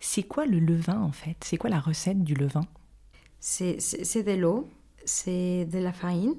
C'est 0.00 0.22
quoi 0.22 0.46
le 0.46 0.58
levain 0.58 1.00
en 1.00 1.12
fait? 1.12 1.36
C'est 1.42 1.56
quoi 1.56 1.70
la 1.70 1.80
recette 1.80 2.22
du 2.22 2.34
levain? 2.34 2.66
C'est 3.40 3.76
de 3.76 4.32
l'eau, 4.32 4.68
c'est 5.04 5.66
de 5.66 5.78
la 5.78 5.92
farine. 5.92 6.34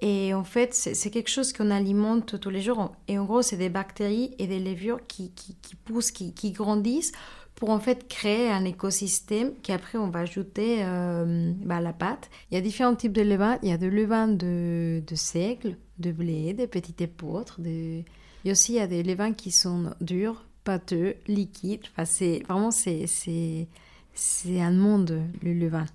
Et 0.00 0.34
en 0.34 0.44
fait, 0.44 0.74
c'est 0.74 1.10
quelque 1.10 1.30
chose 1.30 1.52
qu'on 1.52 1.70
alimente 1.70 2.38
tous 2.38 2.50
les 2.50 2.60
jours. 2.60 2.94
Et 3.08 3.18
en 3.18 3.24
gros, 3.24 3.40
c'est 3.42 3.56
des 3.56 3.70
bactéries 3.70 4.34
et 4.38 4.46
des 4.46 4.60
levures 4.60 5.06
qui, 5.06 5.30
qui, 5.30 5.56
qui 5.56 5.74
poussent, 5.74 6.10
qui, 6.10 6.34
qui 6.34 6.52
grandissent 6.52 7.12
pour 7.54 7.70
en 7.70 7.80
fait 7.80 8.06
créer 8.06 8.50
un 8.50 8.66
écosystème 8.66 9.52
qu'après 9.62 9.96
on 9.96 10.10
va 10.10 10.20
ajouter 10.20 10.84
euh, 10.84 11.52
bah, 11.64 11.76
à 11.76 11.80
la 11.80 11.94
pâte. 11.94 12.28
Il 12.50 12.54
y 12.54 12.58
a 12.58 12.60
différents 12.60 12.94
types 12.94 13.14
de 13.14 13.22
levain. 13.22 13.58
Il 13.62 13.70
y 13.70 13.72
a 13.72 13.78
de 13.78 13.86
levain 13.86 14.28
de, 14.28 15.02
de 15.04 15.14
seigle, 15.14 15.78
de 15.98 16.12
blé, 16.12 16.52
de 16.52 16.66
petites 16.66 17.00
épeautres. 17.00 17.58
Il 17.64 18.04
y 18.44 18.50
a 18.50 18.52
aussi 18.52 18.74
il 18.74 18.76
y 18.76 18.80
a 18.80 18.86
des 18.86 19.02
levains 19.02 19.32
qui 19.32 19.50
sont 19.50 19.94
durs, 20.02 20.45
pâteux, 20.66 21.14
liquides. 21.28 21.84
Enfin, 21.92 22.04
c'est 22.04 22.42
vraiment 22.46 22.70
c'est 22.70 23.06
c'est 23.06 24.60
un 24.60 24.72
monde 24.72 25.22
le 25.42 25.54
levain. 25.54 25.86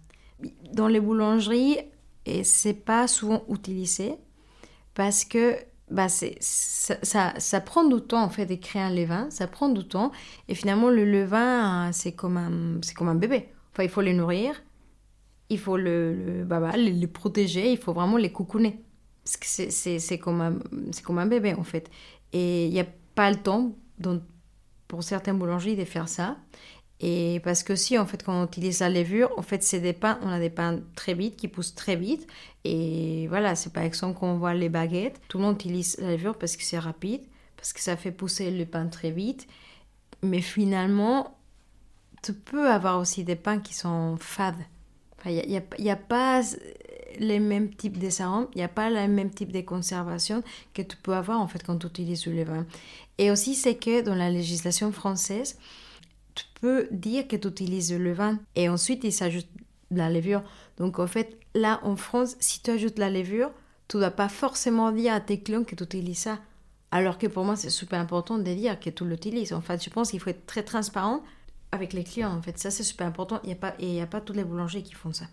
Dans 0.74 0.88
les 0.88 1.00
boulangeries, 1.00 1.78
et 2.26 2.44
c'est 2.44 2.74
pas 2.74 3.08
souvent 3.08 3.44
utilisé 3.50 4.16
parce 4.94 5.26
que 5.26 5.56
bah 5.90 6.08
c'est 6.08 6.38
ça, 6.40 7.34
ça, 7.38 7.62
prend 7.62 7.84
du 7.84 8.00
temps 8.02 8.24
en 8.24 8.30
fait 8.30 8.46
de 8.46 8.56
créer 8.56 8.82
un 8.82 8.94
levain, 8.94 9.30
ça 9.30 9.48
prend 9.48 9.70
du 9.70 9.86
temps 9.86 10.12
et 10.48 10.56
finalement 10.56 10.90
le 10.90 11.04
levain 11.04 11.92
c'est 11.92 12.14
comme 12.14 12.38
un 12.38 12.80
c'est 12.82 12.94
comme 12.94 13.10
un 13.10 13.16
bébé. 13.16 13.50
Enfin 13.74 13.84
il 13.84 13.90
faut 13.90 14.02
les 14.02 14.14
nourrir, 14.14 14.54
il 15.50 15.60
faut 15.60 15.78
le, 15.78 16.44
bah, 16.46 16.60
bah, 16.60 16.78
les, 16.78 17.08
protéger, 17.08 17.72
il 17.72 17.78
faut 17.78 17.94
vraiment 17.94 18.18
les 18.18 18.32
coucouner 18.32 18.80
parce 19.24 19.38
que 19.38 19.70
c'est 19.70 20.20
comme 20.20 20.42
un 20.42 20.60
comme 21.04 21.20
un 21.20 21.26
bébé 21.26 21.54
en 21.56 21.64
fait 21.64 21.90
et 22.32 22.68
il 22.68 22.72
n'y 22.72 22.80
a 22.80 22.88
pas 23.16 23.30
le 23.30 23.38
temps 23.38 23.76
donc 24.00 24.22
pour 24.92 25.04
certaines 25.04 25.40
boulangeries 25.40 25.78
de 25.78 25.86
faire 25.86 26.10
ça 26.10 26.36
et 27.04 27.40
parce 27.44 27.64
que 27.64 27.76
si, 27.76 27.98
en 27.98 28.06
fait, 28.06 28.24
quand 28.24 28.44
on 28.44 28.46
utilise 28.46 28.82
la 28.82 28.90
levure, 28.90 29.32
en 29.38 29.42
fait, 29.42 29.64
c'est 29.64 29.80
des 29.80 29.94
pains, 29.94 30.20
on 30.22 30.30
a 30.30 30.40
des 30.40 30.52
pains 30.52 30.80
très 30.96 31.16
vite, 31.16 31.36
qui 31.36 31.48
poussent 31.48 31.74
très 31.74 31.96
vite. 31.96 32.28
Et 32.64 33.26
voilà, 33.28 33.56
c'est 33.56 33.74
par 33.74 33.82
exemple 33.84 34.20
quand 34.20 34.28
on 34.28 34.38
voit 34.38 34.54
les 34.54 34.70
baguettes, 34.70 35.20
tout 35.28 35.40
le 35.40 35.46
monde 35.46 35.56
utilise 35.56 35.98
la 35.98 36.12
levure 36.12 36.38
parce 36.38 36.56
que 36.56 36.64
c'est 36.64 36.78
rapide, 36.78 37.22
parce 37.58 37.74
que 37.74 37.80
ça 37.80 37.98
fait 37.98 38.12
pousser 38.12 38.52
le 38.52 38.66
pain 38.68 38.86
très 38.86 39.10
vite. 39.10 39.48
Mais 40.22 40.42
finalement, 40.42 41.36
tu 42.22 42.34
peux 42.34 42.70
avoir 42.70 43.00
aussi 43.00 43.24
des 43.24 43.36
pains 43.36 43.60
qui 43.60 43.74
sont 43.74 44.18
fades. 44.20 44.64
Il 45.26 45.32
n'y 45.32 45.58
a, 45.58 45.64
y 45.80 45.90
a, 45.90 45.96
pas 45.96 46.42
les 47.20 47.40
mêmes 47.40 47.74
types 47.74 47.98
de 47.98 48.22
arômes, 48.22 48.48
il 48.54 48.58
n'y 48.58 48.64
a 48.64 48.68
pas 48.68 48.90
le 48.90 49.08
même 49.08 49.30
type 49.30 49.52
de 49.52 49.62
conservation 49.62 50.44
que 50.74 50.82
tu 50.82 50.98
peux 50.98 51.14
avoir 51.14 51.40
en 51.40 51.48
fait 51.48 51.64
quand 51.64 51.78
tu 51.78 51.88
utilises 51.88 52.26
le 52.26 52.34
levain. 52.34 52.66
Et 53.18 53.32
aussi, 53.32 53.56
c'est 53.56 53.76
que 53.76 54.02
dans 54.02 54.16
la 54.16 54.30
législation 54.30 54.92
française, 54.92 55.58
tu 56.36 56.46
peux 56.60 56.88
dire 56.92 57.28
que 57.28 57.36
tu 57.36 57.48
utilises 57.48 57.92
le 57.92 58.00
levain 58.00 58.40
et 58.56 58.70
ensuite 58.70 59.04
il 59.04 59.14
s'ajoute 59.14 59.48
de 59.92 59.98
la 59.98 60.10
levure. 60.10 60.44
Donc 60.78 61.00
en 61.00 61.08
fait, 61.08 61.38
là 61.54 61.80
en 61.84 61.96
France, 61.96 62.36
si 62.40 62.62
tu 62.62 62.72
ajoutes 62.72 62.98
la 62.98 63.10
levure, 63.10 63.52
tu 63.88 63.98
ne 63.98 64.02
dois 64.02 64.12
pas 64.12 64.30
forcément 64.30 64.92
dire 64.92 65.14
à 65.14 65.20
tes 65.20 65.40
clients 65.40 65.64
que 65.64 65.76
tu 65.76 65.84
utilises 65.84 66.20
ça. 66.20 66.40
Alors 66.92 67.18
que 67.18 67.28
pour 67.28 67.46
moi, 67.46 67.56
c'est 67.56 67.70
super 67.70 68.00
important 68.00 68.38
de 68.38 68.54
dire 68.54 68.80
que 68.80 68.90
tu 68.90 69.06
l'utilises. 69.06 69.54
En 69.54 69.62
fait, 69.62 69.84
je 69.84 69.90
pense 69.90 70.12
qu'il 70.12 70.20
faut 70.20 70.30
être 70.30 70.46
très 70.46 70.64
transparent 70.64 71.24
avec 71.72 71.94
les 71.94 72.04
clients. 72.04 72.36
En 72.36 72.42
fait, 72.42 72.58
ça 72.58 72.72
c'est 72.72 72.84
super 72.84 73.08
important. 73.08 73.40
Il 73.44 73.50
y 73.50 73.54
a 73.54 73.76
n'y 73.80 74.02
a 74.02 74.08
pas 74.08 74.22
tous 74.22 74.34
les 74.34 74.44
boulangers 74.44 74.84
qui 74.84 74.94
font 74.94 75.14
ça. 75.14 75.26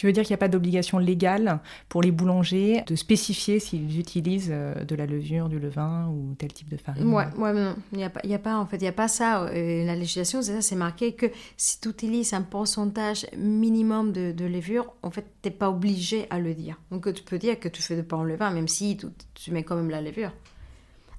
Tu 0.00 0.06
veux 0.06 0.12
dire 0.12 0.22
qu'il 0.22 0.32
n'y 0.32 0.36
a 0.36 0.38
pas 0.38 0.48
d'obligation 0.48 0.96
légale 0.96 1.60
pour 1.90 2.00
les 2.00 2.10
boulangers 2.10 2.82
de 2.86 2.96
spécifier 2.96 3.60
s'ils 3.60 4.00
utilisent 4.00 4.48
euh, 4.50 4.82
de 4.82 4.94
la 4.94 5.04
levure, 5.04 5.50
du 5.50 5.58
levain 5.58 6.08
ou 6.08 6.34
tel 6.38 6.50
type 6.54 6.70
de 6.70 6.78
farine? 6.78 7.12
Ouais, 7.12 7.26
ouais 7.36 7.52
non, 7.52 7.76
il 7.92 7.98
n'y 7.98 8.04
a, 8.34 8.38
pas- 8.38 8.56
en 8.56 8.64
fait, 8.64 8.78
il 8.78 8.84
y 8.84 8.88
a 8.88 8.92
pas 8.92 9.08
ça. 9.08 9.42
Euh, 9.42 9.84
la 9.84 9.94
législation, 9.94 10.40
c'est 10.40 10.54
ça, 10.54 10.62
c'est 10.62 10.74
marqué 10.74 11.12
que 11.12 11.26
si 11.58 11.82
tu 11.82 11.90
utilises 11.90 12.32
un 12.32 12.40
pourcentage 12.40 13.26
minimum 13.36 14.10
de, 14.12 14.44
levure, 14.46 14.90
en 15.02 15.10
fait, 15.10 15.26
tu 15.42 15.50
n'es 15.50 15.54
pas 15.54 15.68
obligé 15.68 16.26
à 16.30 16.38
le 16.38 16.54
dire. 16.54 16.80
Donc, 16.90 17.12
tu 17.12 17.22
peux 17.22 17.36
dire 17.36 17.60
que 17.60 17.68
tu 17.68 17.82
fais 17.82 17.96
de 17.96 18.00
pain 18.00 18.16
en 18.16 18.24
levain, 18.24 18.48
même 18.52 18.68
si 18.68 18.96
tu, 19.34 19.52
mets 19.52 19.64
quand 19.64 19.76
même 19.76 19.90
la 19.90 20.00
levure. 20.00 20.32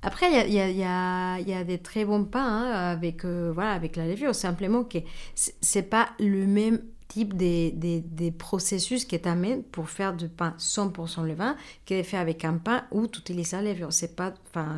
Après, 0.02 0.26
il 0.48 0.54
y 0.56 0.84
a, 0.84 1.64
des 1.64 1.78
très 1.78 2.04
bons 2.04 2.24
pains 2.24 2.48
hein, 2.48 2.92
avec, 2.94 3.26
euh, 3.26 3.52
voilà, 3.54 3.74
avec 3.74 3.96
la 3.96 4.08
levure. 4.08 4.34
Simplement 4.34 4.84
que 4.84 4.98
c'est 5.36 5.88
pas 5.88 6.10
le 6.20 6.48
même 6.48 6.80
type 7.12 7.34
des, 7.36 7.72
des, 7.72 8.32
processus 8.32 9.04
que 9.04 9.18
tu 9.18 9.28
amènes 9.28 9.64
pour 9.64 9.90
faire 9.90 10.16
du 10.16 10.30
pain 10.30 10.56
100% 10.58 11.26
levain 11.26 11.58
que 11.86 11.98
de 11.98 12.04
faire 12.04 12.22
avec 12.22 12.46
un 12.46 12.58
pain 12.58 12.86
où 12.92 13.06
tu 13.08 13.20
utilises 13.20 13.52
la 13.52 13.62
levure. 13.62 13.92
C'est 13.92 14.16
pas, 14.16 14.34
enfin, 14.50 14.78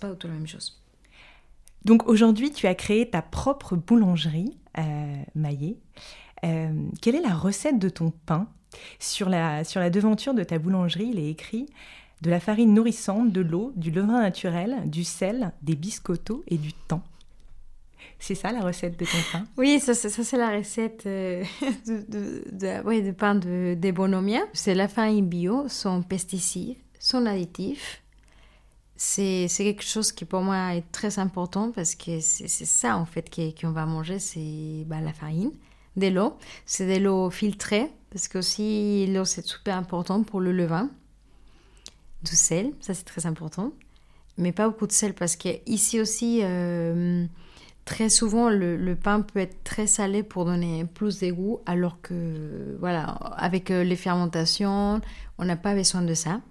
pas 0.00 0.10
tout 0.14 0.26
la 0.26 0.34
même 0.34 0.46
chose. 0.46 0.82
Donc 1.84 2.08
aujourd'hui, 2.08 2.50
tu 2.50 2.66
as 2.66 2.74
créé 2.74 3.08
ta 3.08 3.22
propre 3.22 3.76
boulangerie, 3.76 4.56
euh, 4.78 5.22
Maillé. 5.36 5.78
Euh, 6.44 6.72
quelle 7.00 7.14
est 7.14 7.22
la 7.22 7.34
recette 7.34 7.78
de 7.78 7.88
ton 7.88 8.12
pain? 8.26 8.48
Sur 8.98 9.28
la, 9.28 9.62
sur 9.64 9.80
la 9.80 9.88
devanture 9.88 10.34
de 10.34 10.42
ta 10.42 10.58
boulangerie, 10.58 11.10
il 11.12 11.18
est 11.18 11.30
écrit 11.30 11.66
de 12.22 12.30
la 12.30 12.40
farine 12.40 12.74
nourrissante, 12.74 13.30
de 13.32 13.40
l'eau, 13.40 13.72
du 13.76 13.92
levain 13.92 14.20
naturel, 14.20 14.82
du 14.86 15.04
sel, 15.04 15.52
des 15.62 15.76
biscottos 15.76 16.42
et 16.48 16.58
du 16.58 16.72
thym. 16.72 17.00
C'est 18.18 18.34
ça 18.34 18.52
la 18.52 18.60
recette 18.60 18.98
de 18.98 19.04
ton 19.04 19.18
pain? 19.32 19.44
Oui, 19.56 19.80
ça, 19.80 19.94
ça, 19.94 20.08
c'est 20.10 20.36
la 20.36 20.50
recette 20.50 21.04
euh, 21.06 21.44
de, 21.86 22.04
de, 22.08 22.44
de- 22.52 23.10
pain 23.12 23.34
de. 23.34 23.76
C'est 24.52 24.74
la 24.74 24.88
farine 24.88 25.26
bio, 25.28 25.68
sans 25.68 26.02
pesticides, 26.02 26.76
sans 26.98 27.24
additifs. 27.26 28.02
C'est 28.96 29.46
quelque 29.56 29.84
chose 29.84 30.10
qui 30.10 30.24
pour 30.24 30.40
moi 30.40 30.74
est 30.74 30.90
très 30.90 31.20
important 31.20 31.70
parce 31.70 31.94
que 31.94 32.18
c'est 32.20 32.48
ça 32.48 32.96
en 32.96 33.06
fait 33.06 33.30
qu'on 33.60 33.70
va 33.70 33.86
manger, 33.86 34.18
c'est 34.18 34.84
bah, 34.86 35.00
la 35.00 35.12
farine, 35.12 35.52
de 35.96 36.08
l'eau. 36.08 36.36
C'est 36.66 36.98
de 36.98 37.04
l'eau 37.04 37.30
filtrée 37.30 37.90
parce 38.10 38.26
que 38.26 38.38
aussi 38.38 39.06
l'eau 39.06 39.24
c'est 39.24 39.46
super 39.46 39.76
important 39.76 40.24
pour 40.24 40.40
le 40.40 40.50
levain. 40.52 40.90
Du 42.24 42.34
sel, 42.34 42.72
ça 42.80 42.94
c'est 42.94 43.04
très 43.04 43.26
important. 43.26 43.72
mais 44.36 44.50
pas 44.52 44.68
beaucoup 44.68 44.86
de 44.88 44.92
sel 44.92 45.14
parce 45.14 45.36
qu'ici 45.36 46.00
aussi, 46.00 46.40
euh, 46.42 47.24
très 47.88 48.10
souvent, 48.10 48.50
le, 48.50 48.94
pain 48.94 49.22
peut 49.22 49.40
être 49.40 49.64
très 49.64 49.86
salé 49.86 50.22
pour 50.22 50.44
donner 50.44 50.84
plus 50.84 51.20
de 51.20 51.30
goût, 51.30 51.60
alors 51.64 52.02
que, 52.02 52.76
voilà, 52.80 53.06
avec 53.38 53.70
euh, 53.70 53.82
les 53.82 53.96
fermentations, 53.96 55.00
on 55.38 55.44
n'a 55.46 55.56
pas 55.56 55.74
besoin 55.74 56.02
de 56.02 56.12
ça. 56.12 56.42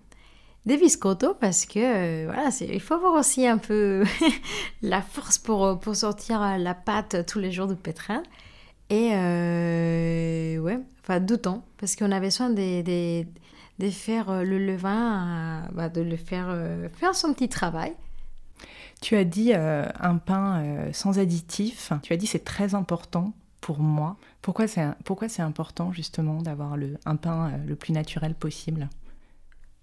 Des 0.66 0.78
biscottos 0.78 1.36
parce 1.36 1.68
que, 1.68 1.78
euh, 1.78 2.26
voilà, 2.26 2.50
il 2.62 2.82
faut 2.82 2.96
avoir 2.96 3.14
aussi 3.14 3.46
un 3.46 3.60
peu 3.60 4.04
la 4.82 5.04
force 5.04 5.38
pour, 5.38 5.80
pour 5.80 5.96
sortir 5.96 6.58
la 6.58 6.74
pâte 6.74 7.24
tous 7.28 7.38
les 7.38 7.52
jours 7.52 7.68
de 7.68 7.76
pétrin. 7.76 8.24
Et, 8.90 9.10
ouais, 10.60 10.80
enfin, 11.04 11.22
temps 11.22 11.64
parce 11.78 11.96
qu'on 11.96 12.12
avait 12.12 12.28
besoin 12.28 12.50
des, 12.50 13.28
de 13.80 13.90
faire 13.90 14.30
euh, 14.30 14.44
le 14.44 14.58
levain, 14.58 15.28
euh, 15.28 15.68
bah, 15.74 15.90
de 15.90 16.02
le 16.02 16.18
faire 16.18 16.48
euh, 16.50 16.90
faire 16.90 17.16
son 17.16 17.34
petit 17.34 17.50
travail. 17.50 17.94
Tu 19.02 19.16
as 19.16 19.24
dit 19.24 19.54
un 19.54 20.18
pain 20.18 20.92
sans 20.92 21.20
additifs. 21.20 21.92
Tu 22.04 22.14
as 22.14 22.18
dit 22.18 22.28
c'est 22.28 22.44
très 22.44 22.76
important 22.76 23.34
pour 23.62 23.80
moi. 23.80 24.18
Pourquoi 24.42 24.68
c'est 24.68 24.88
pourquoi 25.04 25.30
c'est 25.30 25.42
important 25.42 25.92
justement 25.92 26.42
d'avoir 26.42 26.76
un 27.06 27.16
pain 27.16 27.52
le 27.66 27.76
plus 27.76 27.94
naturel 27.94 28.34
possible? 28.34 28.90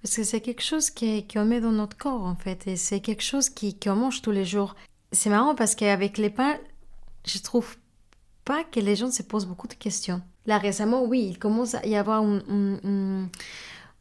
Parce 0.03 0.17
que 0.17 0.25
c'est 0.25 0.41
quelque 0.41 0.63
chose 0.63 0.91
qui 0.91 1.27
qu'on 1.27 1.45
met 1.45 1.61
dans 1.61 1.73
notre 1.73 1.97
corps 1.97 2.25
en 2.25 2.35
fait 2.35 2.67
et 2.67 2.77
c'est 2.77 3.01
quelque 3.01 3.23
chose 3.23 3.49
qui 3.49 3.79
qu'on 3.79 3.95
mange 3.97 4.21
tous 4.21 4.33
les 4.33 4.45
jours. 4.45 4.75
C'est 5.13 5.31
marrant 5.31 5.55
parce 5.55 5.75
qu'avec 5.75 6.19
les 6.19 6.31
pains, 6.31 6.57
je 7.27 7.39
trouve 7.39 7.77
pas 8.45 8.65
que 8.65 8.81
les 8.81 8.97
gens 8.97 9.11
se 9.11 9.23
posent 9.23 9.47
beaucoup 9.47 9.69
de 9.69 9.75
questions. 9.75 10.21
Là 10.47 10.59
récemment, 10.59 11.05
oui, 11.05 11.27
il 11.31 11.39
commence 11.39 11.75
à 11.75 11.87
y 11.87 11.97
avoir 11.97 12.23
un 12.23 13.29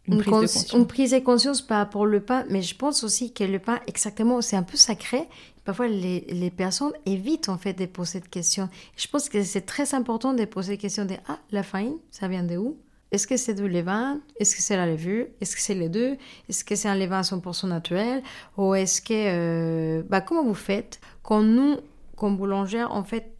prise 0.10 1.12
de 1.12 1.20
conscience. 1.20 1.62
par 1.62 1.78
rapport 1.80 2.02
au 2.02 2.20
pain, 2.20 2.46
mais 2.50 2.62
je 2.62 2.76
pense 2.76 3.04
aussi 3.04 3.34
que 3.34 3.44
le 3.44 3.60
pain, 3.60 3.80
exactement, 3.88 4.42
c'est 4.42 4.56
un 4.56 4.64
peu 4.64 4.78
sacré. 4.78 5.28
Parfois, 5.66 5.88
les, 5.88 6.22
les, 6.30 6.52
personnes 6.52 6.92
évitent 7.06 7.48
en 7.48 7.58
fait 7.58 7.74
de 7.74 7.86
poser 7.86 8.20
de 8.20 8.28
questions. 8.28 8.70
Je 8.98 9.08
pense 9.08 9.30
que 9.30 9.44
c'est 9.44 9.62
très 9.62 9.96
important 9.96 10.34
de 10.34 10.44
poser 10.44 10.74
des 10.74 10.78
questions 10.78 11.06
de 11.06 11.16
Ah, 11.28 11.40
la 11.52 11.64
farine, 11.64 11.96
ça 12.12 12.28
vient 12.28 12.44
de 12.44 12.58
où? 12.58 12.78
Est-ce 13.12 13.28
que 13.28 13.38
c'est 13.38 13.54
du 13.54 13.70
levain? 13.70 14.20
Est-ce 14.40 14.56
que 14.56 14.62
c'est 14.62 14.76
la 14.76 14.88
levure? 14.88 15.28
Est-ce 15.40 15.56
que 15.56 15.62
c'est 15.62 15.76
les 15.76 15.88
deux? 15.88 16.18
Est-ce 16.50 16.66
que 16.66 16.76
c'est 16.76 16.90
un 16.90 16.96
levain 16.96 17.20
à 17.20 17.22
100% 17.22 17.68
naturel? 17.68 18.24
Ou 18.58 18.74
est-ce 18.74 19.02
que. 19.02 19.14
Euh, 19.14 20.04
bah, 20.10 20.20
comment 20.20 20.44
vous 20.44 20.56
faites? 20.56 21.00
Quand 21.22 21.44
nous, 21.44 21.78
comme 22.18 22.36
boulangère, 22.36 22.92
en 22.92 23.04
fait, 23.04 23.32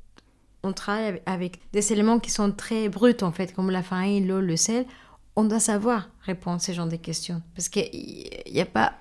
on 0.64 0.72
travaille 0.72 1.22
avec 1.26 1.60
des 1.74 1.92
éléments 1.92 2.20
qui 2.20 2.30
sont 2.30 2.52
très 2.52 2.88
bruts, 2.88 3.18
en 3.22 3.32
fait, 3.32 3.54
comme 3.54 3.70
la 3.70 3.84
farine, 3.84 4.28
l'eau, 4.28 4.40
le 4.40 4.56
sel 4.56 4.86
on 5.36 5.44
doit 5.46 5.60
savoir 5.60 6.10
répondre 6.22 6.58
à 6.58 6.60
ces 6.60 6.74
genres 6.74 6.88
de 6.88 6.96
questions. 6.96 7.42
Parce 7.56 7.70
qu'il 7.70 8.30
n'y 8.52 8.62
a 8.62 8.66
pas 8.66 8.94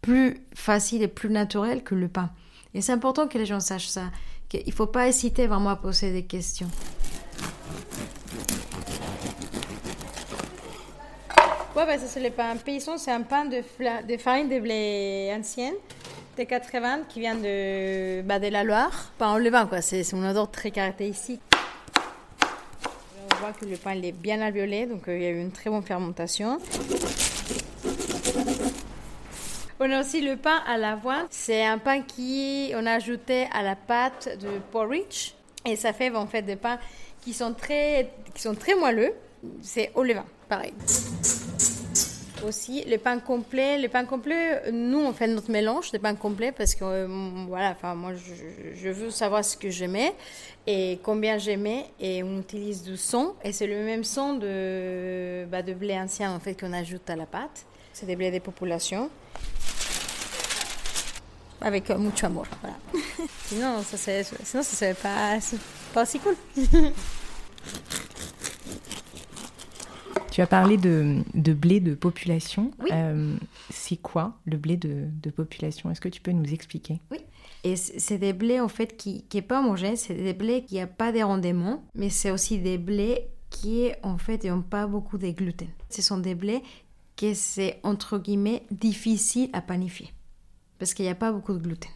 plus 0.00 0.42
facile 0.54 1.02
et 1.02 1.08
plus 1.08 1.30
naturel 1.30 1.82
que 1.82 1.94
le 1.94 2.08
pain. 2.08 2.30
Et 2.74 2.80
c'est 2.80 2.92
important 2.92 3.28
que 3.28 3.38
les 3.38 3.46
gens 3.46 3.60
sachent 3.60 3.88
ça. 3.88 4.04
qu'il 4.48 4.66
ne 4.66 4.72
faut 4.72 4.86
pas 4.86 5.08
hésiter 5.08 5.46
vraiment 5.46 5.70
à 5.70 5.76
poser 5.76 6.12
des 6.12 6.24
questions. 6.24 6.70
Ouais, 11.76 11.86
bah, 11.86 11.98
ça 11.98 12.06
c'est 12.06 12.20
le 12.20 12.30
pain 12.30 12.56
paysan, 12.56 12.98
c'est 12.98 13.12
un 13.12 13.22
pain 13.22 13.44
de, 13.44 13.62
de, 14.08 14.16
farine 14.16 14.48
de 14.48 14.58
blé 14.58 15.32
ancienne, 15.38 15.74
de 16.36 16.42
80, 16.42 17.02
qui 17.08 17.20
vient 17.20 17.36
de, 17.36 18.22
bah, 18.22 18.40
de 18.40 18.48
la 18.48 18.64
Loire. 18.64 19.12
Pas 19.16 19.28
en 19.28 19.38
levain, 19.38 19.66
quoi. 19.66 19.80
C'est 19.80 20.02
une 20.10 20.24
odeur 20.24 20.50
très 20.50 20.72
caractéristique 20.72 21.40
que 23.52 23.64
le 23.64 23.76
pain 23.76 24.00
est 24.02 24.12
bien 24.12 24.40
alvéolé, 24.40 24.86
donc 24.86 25.08
euh, 25.08 25.16
il 25.16 25.22
y 25.22 25.26
a 25.26 25.30
eu 25.30 25.40
une 25.40 25.52
très 25.52 25.70
bonne 25.70 25.82
fermentation. 25.82 26.58
On 29.80 29.90
a 29.90 30.00
aussi 30.00 30.20
le 30.20 30.36
pain 30.36 30.60
à 30.66 30.76
l'avoine. 30.76 31.26
C'est 31.30 31.64
un 31.64 31.78
pain 31.78 32.02
qui 32.02 32.72
on 32.74 32.84
a 32.84 32.92
ajouté 32.92 33.46
à 33.52 33.62
la 33.62 33.76
pâte 33.76 34.38
de 34.40 34.58
porridge 34.72 35.34
et 35.64 35.76
ça 35.76 35.92
fait 35.92 36.14
en 36.14 36.26
fait 36.26 36.42
des 36.42 36.56
pains 36.56 36.78
qui 37.20 37.32
sont 37.32 37.54
très 37.54 38.10
qui 38.34 38.42
sont 38.42 38.54
très 38.54 38.74
moelleux. 38.74 39.14
C'est 39.62 39.92
au 39.94 40.02
levain, 40.02 40.24
pareil 40.48 40.74
aussi. 42.44 42.84
Le 42.84 42.98
pain 42.98 43.18
complet, 43.18 43.78
le 43.78 43.88
pain 43.88 44.04
complet, 44.04 44.70
nous 44.72 44.98
on 44.98 45.12
fait 45.12 45.26
notre 45.26 45.50
mélange 45.50 45.90
de 45.92 45.98
pain 45.98 46.14
complet 46.14 46.52
parce 46.52 46.74
que 46.74 46.84
euh, 46.84 47.06
voilà, 47.46 47.70
enfin 47.70 47.94
moi 47.94 48.12
je, 48.14 48.88
veux 48.90 49.10
savoir 49.10 49.44
ce 49.44 49.56
que 49.56 49.68
mets 49.86 50.14
et 50.66 50.98
combien 51.02 51.38
j'aimais 51.38 51.86
et 52.00 52.22
on 52.22 52.38
utilise 52.40 52.82
du 52.82 52.96
son 52.96 53.34
et 53.44 53.52
c'est 53.52 53.66
le 53.66 53.84
même 53.84 54.04
son 54.04 54.34
de, 54.34 55.44
bah, 55.46 55.62
de 55.62 55.72
blé 55.72 55.94
ancien 55.98 56.34
en 56.34 56.40
fait 56.40 56.54
qu'on 56.54 56.72
ajoute 56.72 57.08
à 57.10 57.16
la 57.16 57.26
pâte. 57.26 57.64
C'est 57.92 58.06
des 58.06 58.16
blés 58.16 58.30
des 58.30 58.40
populations 58.40 59.10
avec 61.60 61.90
euh, 61.90 61.98
mucho 61.98 62.26
amour. 62.26 62.46
Voilà. 62.60 62.76
sinon 63.46 63.82
ça 63.82 64.62
c'est 64.62 64.94
pas 64.94 65.38
pas 65.92 66.02
aussi 66.02 66.18
cool. 66.20 66.36
Tu 70.38 70.42
as 70.42 70.46
parlé 70.46 70.76
de, 70.76 71.24
blé 71.52 71.80
de 71.80 71.96
population. 71.96 72.70
Euh, 72.92 73.34
c'est 73.70 73.96
quoi 73.96 74.38
le 74.44 74.56
blé 74.56 74.76
de, 74.76 75.30
population? 75.30 75.90
Est-ce 75.90 76.00
que 76.00 76.08
tu 76.08 76.20
peux 76.20 76.30
nous 76.30 76.54
expliquer? 76.54 77.00
Oui. 77.10 77.18
Et 77.64 77.74
c'est 77.74 78.18
des 78.18 78.32
blés 78.32 78.60
en 78.60 78.68
fait 78.68 78.96
qui 78.96 79.24
n'est 79.34 79.42
pas 79.42 79.58
homogène, 79.58 79.96
c'est 79.96 80.14
des 80.14 80.34
blés 80.34 80.62
qui 80.62 80.78
a 80.78 80.86
pas 80.86 81.10
de 81.10 81.20
rendement, 81.24 81.82
mais 81.96 82.08
c'est 82.08 82.30
aussi 82.30 82.60
des 82.60 82.78
blés 82.78 83.26
qui 83.50 83.90
en 84.04 84.16
fait 84.16 84.44
n'ont 84.44 84.62
pas 84.62 84.86
beaucoup 84.86 85.18
de 85.18 85.28
gluten. 85.28 85.66
Ce 85.90 86.02
sont 86.02 86.18
des 86.18 86.36
blés 86.36 86.62
que 87.16 87.34
c'est 87.34 87.80
entre 87.82 88.16
guillemets 88.16 88.62
difficile 88.70 89.50
à 89.52 89.60
panifier 89.60 90.12
parce 90.78 90.94
qu'il 90.94 91.04
n'y 91.04 91.10
a 91.10 91.16
pas 91.16 91.32
beaucoup 91.32 91.54
de 91.54 91.58
gluten. 91.58 91.90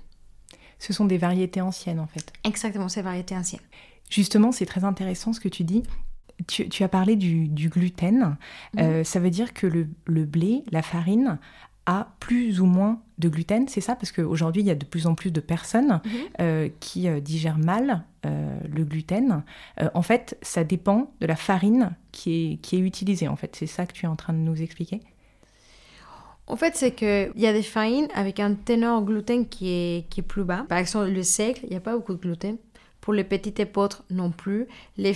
Ce 0.80 0.92
sont 0.92 1.04
des 1.04 1.16
variétés 1.16 1.60
anciennes 1.60 2.00
en 2.00 2.08
fait. 2.08 2.32
Exactement, 2.42 2.88
ces 2.88 3.02
variétés 3.02 3.36
anciennes. 3.36 3.60
Justement, 4.10 4.50
c'est 4.50 4.66
très 4.66 4.82
intéressant 4.82 5.32
ce 5.32 5.38
que 5.38 5.48
tu 5.48 5.62
dis. 5.62 5.84
Tu, 6.46 6.82
as 6.82 6.88
parlé 6.88 7.16
du, 7.16 7.68
gluten. 7.68 8.36
Mhm. 8.74 8.80
Euh, 8.80 9.04
ça 9.04 9.20
veut 9.20 9.30
dire 9.30 9.52
que 9.52 9.66
le, 9.66 10.24
blé, 10.24 10.64
la 10.70 10.82
farine, 10.82 11.38
a 11.84 12.14
plus 12.20 12.60
ou 12.60 12.66
moins 12.66 13.00
de 13.18 13.28
gluten, 13.28 13.66
c'est 13.66 13.80
ça? 13.80 13.96
Parce 13.96 14.12
qu'aujourd'hui, 14.12 14.62
il 14.62 14.66
y 14.66 14.70
a 14.70 14.76
de 14.76 14.84
plus 14.84 15.08
en 15.08 15.16
plus 15.16 15.32
de 15.32 15.40
personnes 15.40 16.00
mhm. 16.04 16.12
euh, 16.40 16.68
qui 16.78 17.08
euh, 17.08 17.18
digèrent 17.20 17.58
mal 17.58 18.04
le 18.24 18.84
gluten. 18.84 19.42
en 19.94 20.02
fait, 20.02 20.38
ça 20.42 20.62
dépend 20.62 21.10
de 21.20 21.26
la 21.26 21.34
farine 21.34 21.96
qui 22.12 22.52
est, 22.52 22.56
qui 22.58 22.76
est 22.76 22.78
utilisée. 22.78 23.26
En 23.26 23.34
fait, 23.34 23.56
c'est 23.56 23.66
ça 23.66 23.84
que 23.84 23.92
tu 23.92 24.06
es 24.06 24.08
en 24.08 24.14
train 24.14 24.32
de 24.32 24.38
nous 24.38 24.62
expliquer? 24.62 25.00
En 26.46 26.56
fait, 26.56 26.76
c'est 26.76 26.92
qu'il 26.92 27.32
y 27.36 27.46
a 27.46 27.52
des 27.52 27.62
farines 27.62 28.08
avec 28.14 28.38
un 28.38 28.54
ténor 28.54 29.02
gluten 29.02 29.48
qui 29.48 29.70
est, 29.70 30.08
qui 30.08 30.20
est 30.20 30.22
plus 30.22 30.44
bas. 30.44 30.66
Par 30.68 30.78
exemple, 30.78 31.10
le 31.10 31.22
seigle, 31.22 31.60
il 31.64 31.70
n'y 31.70 31.76
a 31.76 31.80
pas 31.80 31.96
beaucoup 31.96 32.14
de 32.14 32.20
gluten. 32.20 32.56
Pour 33.02 33.12
les 33.12 33.24
petites 33.24 33.60
épeautres 33.60 34.04
non 34.08 34.30
plus. 34.30 34.66
Les, 34.96 35.12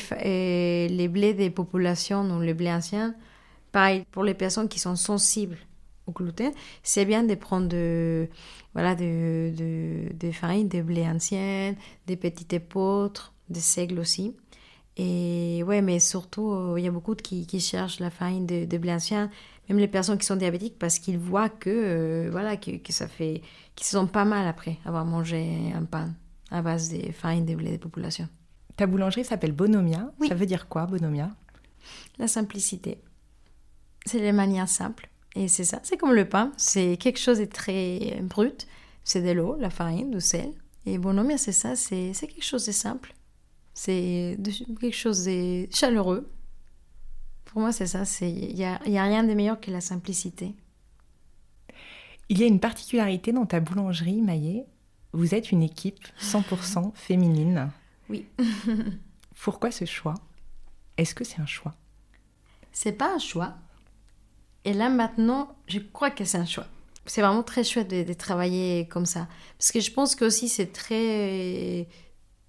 les 0.88 1.09
blés 1.09 1.33
des 1.33 1.49
populations, 1.49 2.22
non 2.25 2.40
les 2.40 2.53
blés 2.53 2.72
anciens, 2.72 3.14
pareil, 3.72 4.05
pour 4.11 4.25
les 4.25 4.35
personnes 4.35 4.68
qui 4.68 4.79
sont 4.79 4.96
sensibles 4.96 5.57
au 6.07 6.12
gluten, 6.12 6.53
c'est 6.83 7.05
bien 7.05 7.25
de 7.25 7.35
prendre 7.35 7.68
de, 7.68 8.29
voilà, 8.75 8.94
de, 8.94 9.53
de, 9.57 10.12
des 10.12 10.33
farines, 10.33 10.68
des 10.68 10.83
blés 10.83 11.07
anciens, 11.07 11.75
des 12.07 12.16
petites 12.16 12.53
épeautres, 12.53 13.33
des 13.49 13.61
seigles 13.61 13.99
aussi. 14.01 14.35
Et 14.96 15.62
ouais, 15.64 15.83
mais 15.83 16.01
surtout, 16.01 16.53
euh, 16.53 16.75
il 16.79 16.85
y 16.85 16.88
a 16.88 16.90
beaucoup 16.90 17.14
de 17.14 17.22
qui, 17.22 17.46
qui 17.46 17.61
cherchent 17.61 18.01
la 18.01 18.11
farine 18.11 18.46
de, 18.46 18.64
de 18.64 18.79
blé 18.79 18.92
ancien, 18.92 19.31
même 19.68 19.79
les 19.79 19.88
personnes 19.88 20.18
qui 20.18 20.27
sont 20.27 20.37
diabétiques, 20.37 20.79
parce 20.79 20.99
qu'ils 20.99 21.18
voient 21.18 21.49
que, 21.51 21.70
euh, 21.70 22.29
voilà, 22.31 22.57
que, 22.57 22.79
que 22.79 22.92
ça 22.92 23.07
fait, 23.09 23.42
qu'ils 23.75 23.87
se 23.87 23.92
sentent 23.92 24.12
pas 24.12 24.25
mal 24.25 24.46
après 24.46 24.79
avoir 24.85 25.05
mangé 25.05 25.72
un 25.75 25.85
pain 25.85 26.14
à 26.50 26.62
base 26.62 26.88
des 26.88 27.12
farines 27.12 27.46
de 27.46 27.54
blé 27.54 27.70
des 27.70 27.78
populations. 27.78 28.28
Ta 28.76 28.87
boulangerie 28.87 29.24
s'appelle 29.24 29.52
Bonomia. 29.52 30.12
Ça 30.28 30.35
veut 30.35 30.46
dire 30.46 30.68
quoi, 30.68 30.87
Bonomia? 30.87 31.35
La 32.18 32.28
simplicité. 32.28 32.98
C'est 34.04 34.18
les 34.18 34.32
manières 34.32 34.68
simples. 34.68 35.09
Et 35.35 35.48
c'est 35.48 35.64
ça, 35.64 35.80
c'est 35.82 35.96
comme 35.96 36.12
le 36.12 36.28
pain. 36.28 36.52
C'est 36.56 36.96
quelque 36.96 37.18
chose 37.18 37.38
de 37.38 37.44
très 37.44 38.20
brut. 38.22 38.66
C'est 39.04 39.22
de 39.22 39.30
l'eau, 39.30 39.56
la 39.59 39.70
farine, 39.70 40.11
du 40.11 40.20
sel. 40.20 40.52
Et 40.85 40.98
Bonomia, 40.98 41.38
c'est 41.38 41.52
ça, 41.52 41.76
c'est 41.76 42.12
quelque 42.12 42.44
chose 42.44 42.66
de 42.66 42.72
simple. 42.72 43.14
C'est 43.74 44.38
quelque 44.80 44.96
chose 44.96 45.24
de 45.24 45.66
chaleureux. 45.70 46.30
Pour 47.44 47.61
moi, 47.61 47.72
c'est 47.72 47.87
ça. 47.87 48.04
Il 48.20 48.54
n'y 48.54 48.64
a, 48.64 48.80
y 48.87 48.98
a 48.98 49.02
rien 49.04 49.24
de 49.24 49.35
meilleur 49.35 49.61
que 49.61 49.70
la 49.70 49.80
simplicité. 49.80 50.54
Il 52.28 52.38
y 52.38 52.42
a 52.42 52.46
une 52.46 52.61
particularité 52.61 53.32
dans 53.32 53.46
ta 53.46 53.61
boulangerie, 53.61 54.20
Maillet, 54.20 54.66
vous 55.16 55.35
êtes 55.35 55.50
une 55.50 55.62
équipe 55.62 56.07
100% 56.20 56.92
féminine. 56.94 57.70
Oui. 58.09 58.26
Pourquoi 59.42 59.70
ce 59.70 59.85
choix? 59.85 60.14
Est-ce 60.96 61.14
que 61.14 61.24
c'est 61.24 61.40
un 61.40 61.46
choix? 61.46 61.74
C'est 62.72 62.92
pas 62.92 63.14
un 63.14 63.18
choix. 63.18 63.55
Et 64.64 64.72
là 64.72 64.88
maintenant, 64.88 65.57
je 65.68 65.79
crois 65.79 66.11
que 66.11 66.24
c'est 66.24 66.38
un 66.38 66.46
choix. 66.46 66.66
C'est 67.07 67.22
vraiment 67.22 67.42
très 67.42 67.62
chouette 67.62 67.88
de, 67.88 68.12
travailler 68.12 68.88
comme 68.88 69.07
ça. 69.07 69.29
Parce 69.59 69.72
que 69.72 69.81
je 69.81 69.92
pense 69.92 70.16
que 70.16 70.24
aussi 70.24 70.48
c'est 70.48 70.72
très 70.72 71.88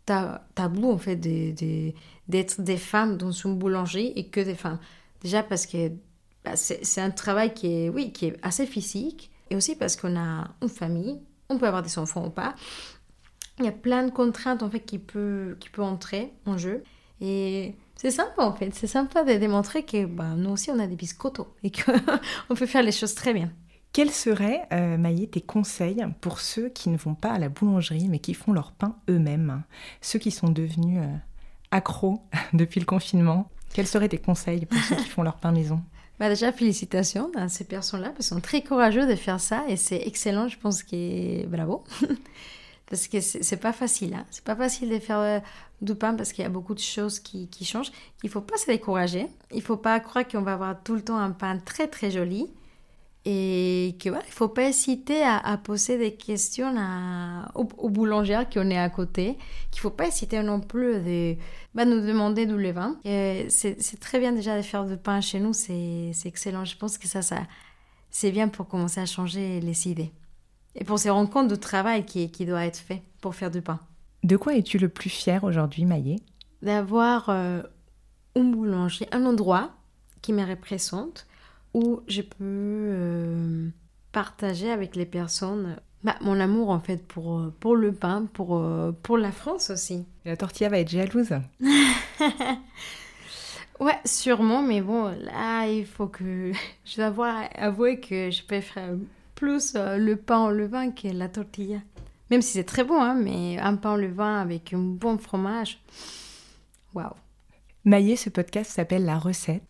tabou 0.06 0.92
en 0.92 0.98
fait 0.98 1.18
d'être 1.18 2.62
des 2.62 2.78
femmes 2.78 3.18
dans 3.18 3.32
une 3.32 3.58
boulangerie 3.58 4.14
et 4.16 4.28
que 4.28 4.40
des 4.40 4.56
femmes. 4.56 4.80
Déjà 5.22 5.44
parce 5.44 5.66
que 5.66 5.92
bah, 6.44 6.56
c'est 6.56 7.02
un 7.02 7.12
travail 7.12 7.54
qui 7.54 7.68
est, 7.68 7.90
oui, 7.90 8.12
qui 8.14 8.28
est 8.28 8.38
assez 8.42 8.66
physique 8.66 9.30
Et 9.50 9.56
aussi 9.56 9.76
parce 9.76 9.96
qu'on 9.96 10.18
a 10.18 10.50
une 10.62 10.70
famille, 10.70 11.20
on 11.50 11.58
peut 11.58 11.68
avoir 11.68 11.84
des 11.84 11.98
enfants 12.00 12.26
ou 12.26 12.30
pas. 12.30 12.56
Il 13.60 13.66
y 13.66 13.70
a 13.70 13.72
plein 13.74 14.04
de 14.04 14.12
contraintes 14.12 14.62
en 14.64 14.70
fait 14.70 14.82
qui 14.82 15.00
peut, 15.00 15.58
qui 15.60 15.70
peut 15.70 15.82
entrer 15.82 16.32
en 16.46 16.58
jeu. 16.58 16.84
Et 17.22 17.76
c'est 17.96 18.12
sympa 18.12 18.44
en 18.44 18.54
fait, 18.54 18.74
c'est 18.76 18.88
sympa 18.88 19.24
de 19.24 19.34
démontrer 19.34 19.84
que 19.84 20.06
bah, 20.06 20.36
nous 20.36 20.52
aussi 20.52 20.70
on 20.70 20.80
a 20.80 20.86
des 20.86 20.96
biscottos 20.96 21.48
et 21.64 21.72
qu'on 21.72 22.56
peut 22.56 22.66
faire 22.68 22.84
les 22.84 22.92
choses 22.92 23.16
très 23.16 23.34
bien. 23.34 23.52
Quels 23.94 24.12
seraient, 24.12 24.68
euh, 24.74 24.98
Maïe, 24.98 25.28
tes 25.28 25.42
conseils 25.42 26.06
pour 26.22 26.40
ceux 26.40 26.70
qui 26.70 26.90
ne 26.90 26.98
vont 26.98 27.16
pas 27.16 27.32
à 27.32 27.40
la 27.40 27.50
boulangerie 27.50 28.08
mais 28.10 28.20
qui 28.20 28.36
font 28.36 28.54
leur 28.54 28.72
pain 28.72 28.98
eux-mêmes? 29.10 29.64
Ceux 30.02 30.20
qui 30.20 30.30
sont 30.30 30.50
devenus 30.50 31.00
euh, 31.02 31.16
accros 31.72 32.22
depuis 32.54 32.80
le 32.80 32.86
confinement 32.86 33.50
Quels 33.74 33.88
seraient 33.88 34.10
tes 34.10 34.20
conseils 34.20 34.68
pour 34.68 34.80
ceux 34.82 34.96
qui 34.96 35.10
font 35.10 35.24
leur 35.24 35.38
pain 35.38 35.52
maison? 35.52 35.82
Bah 36.20 36.30
déjà, 36.30 36.52
félicitations 36.52 37.32
à 37.36 37.48
ces 37.48 37.64
personnes-là, 37.64 38.10
parce 38.10 38.28
sont 38.28 38.42
très 38.42 38.64
courageux 38.64 39.06
de 39.08 39.16
faire 39.16 39.40
ça 39.40 39.66
et 39.68 39.78
c'est 39.78 40.02
excellent, 40.08 40.48
je 40.48 40.58
pense 40.58 40.84
que 40.84 41.46
bravo. 41.46 41.84
parce 42.90 43.08
que 43.08 43.20
c'est 43.20 43.58
pas 43.58 43.74
facile, 43.74 44.14
hein. 44.16 44.26
c'est 44.32 44.44
pas 44.44 44.56
facile 44.56 44.90
de 44.90 45.00
faire 45.00 45.20
euh, 45.20 45.40
du 45.82 45.94
pain 45.94 46.16
parce 46.16 46.32
qu'il 46.32 46.44
y 46.44 46.48
a 46.48 46.50
beaucoup 46.50 46.74
de 46.74 46.80
choses 46.80 47.20
qui, 47.20 47.48
qui 47.50 47.66
changent. 47.66 47.92
Il 48.24 48.30
faut 48.30 48.42
pas 48.42 48.58
se 48.58 48.66
décourager, 48.66 49.28
il 49.54 49.62
faut 49.62 49.78
pas 49.78 50.00
croire 50.00 50.28
qu'on 50.28 50.42
va 50.42 50.54
avoir 50.54 50.82
tout 50.82 50.96
le 50.96 51.02
temps 51.02 51.18
un 51.18 51.32
pain 51.32 51.58
très 51.60 51.88
très 51.88 52.10
joli 52.10 52.48
et 53.30 53.98
que 54.00 54.08
il 54.08 54.32
faut 54.32 54.48
pas 54.48 54.70
hésiter 54.70 55.22
à, 55.22 55.58
poser 55.58 55.98
des 55.98 56.14
questions 56.14 56.74
à, 56.78 57.52
aux, 57.56 57.68
aux, 57.78 57.90
boulangères 57.90 58.48
qui 58.48 58.58
en 58.58 58.70
est 58.70 58.78
à 58.78 58.90
côté, 58.90 59.38
qu'il 59.70 59.82
faut 59.82 59.90
pas 59.90 60.08
hésiter 60.08 60.42
non 60.44 60.62
plus 60.62 61.02
de 61.02 61.36
bah, 61.76 61.84
nous 61.84 62.00
demander 62.00 62.46
d'où 62.46 62.58
les 62.58 62.72
vins. 62.72 62.98
C'est 63.04 64.00
très 64.00 64.20
bien 64.20 64.32
déjà 64.32 64.56
de 64.56 64.62
faire 64.62 64.86
du 64.86 64.96
pain 64.96 65.20
chez 65.20 65.42
nous, 65.42 65.52
c'est 65.52 66.14
excellent. 66.24 66.64
Je 66.64 66.78
pense 66.78 66.98
que 66.98 67.06
ça, 67.06 67.22
ça 67.22 67.40
c'est 68.12 68.32
bien 68.32 68.48
pour 68.48 68.70
commencer 68.70 69.02
à 69.02 69.06
changer 69.06 69.60
les 69.60 69.90
idées 69.90 70.14
et 70.76 70.86
pour 70.86 70.98
se 70.98 71.10
rendre 71.10 71.30
compte 71.30 71.50
du 71.50 71.60
travail 71.60 72.06
qui, 72.06 72.32
qui 72.32 72.46
doit 72.46 72.64
être 72.64 72.78
fait 72.78 73.04
pour 73.20 73.36
faire 73.36 73.52
du 73.52 73.62
pain. 73.62 73.82
De 74.24 74.38
quoi 74.38 74.56
es-tu 74.56 74.78
le 74.78 74.88
plus 74.88 75.10
fier 75.10 75.44
aujourd'hui, 75.44 75.84
Maillé? 75.84 76.16
D'avoir 76.62 77.28
euh, 77.28 77.62
une 78.38 78.52
boulangerie, 78.54 79.08
un 79.12 79.26
endroit 79.26 79.72
qui 80.22 80.32
me 80.32 80.46
représente 80.46 81.28
où 81.74 82.02
je 82.08 82.22
peux 82.22 82.36
euh, 82.42 83.70
partager 84.12 84.72
avec 84.72 84.96
les 84.96 85.06
personnes 85.06 85.78
bah, 86.04 86.16
mon 86.22 86.40
amour 86.40 86.70
en 86.70 86.80
fait 86.80 87.06
pour, 87.06 87.40
euh, 87.40 87.54
pour 87.60 87.76
le 87.76 87.92
pain, 87.92 88.28
pour, 88.32 88.58
euh, 88.58 88.92
pour 89.04 89.18
la 89.18 89.32
France 89.32 89.70
aussi. 89.72 90.06
la 90.26 90.38
tortilla 90.38 90.70
va 90.70 90.80
être 90.80 90.90
jalouse 90.90 91.34
Ouais, 93.80 94.00
sûrement, 94.06 94.64
mais 94.64 94.82
bon, 94.82 95.16
là, 95.22 95.68
il 95.68 95.86
faut 95.86 96.08
que. 96.08 96.52
Je 96.86 96.96
dois 96.96 97.32
avouer 97.56 98.00
que 98.00 98.32
je 98.32 98.42
préfère 98.44 98.96
plus 99.36 99.76
le 99.76 100.16
pain 100.16 100.46
au 100.46 100.52
levain 100.52 100.90
que 100.90 101.08
la 101.10 101.30
tortilla. 101.30 101.78
Même 102.32 102.42
si 102.42 102.54
c'est 102.54 102.64
très 102.64 102.84
bon, 102.84 103.00
hein, 103.00 103.14
mais 103.14 103.60
un 103.60 103.76
pain 103.76 103.94
au 103.94 103.98
levain 103.98 104.42
avec 104.42 104.74
un 104.74 104.80
bon 104.80 105.20
fromage. 105.20 105.80
Waouh! 106.96 107.14
Maillé, 107.86 108.16
ce 108.16 108.30
podcast 108.30 108.72
s'appelle 108.72 109.06
La 109.06 109.20
recette. 109.20 109.64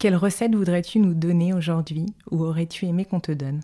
Quelle 0.00 0.16
recette 0.16 0.54
voudrais-tu 0.54 0.98
nous 0.98 1.12
donner 1.12 1.52
aujourd'hui 1.52 2.06
ou 2.30 2.42
aurais-tu 2.42 2.86
aimé 2.86 3.04
qu'on 3.04 3.20
te 3.20 3.32
donne? 3.32 3.60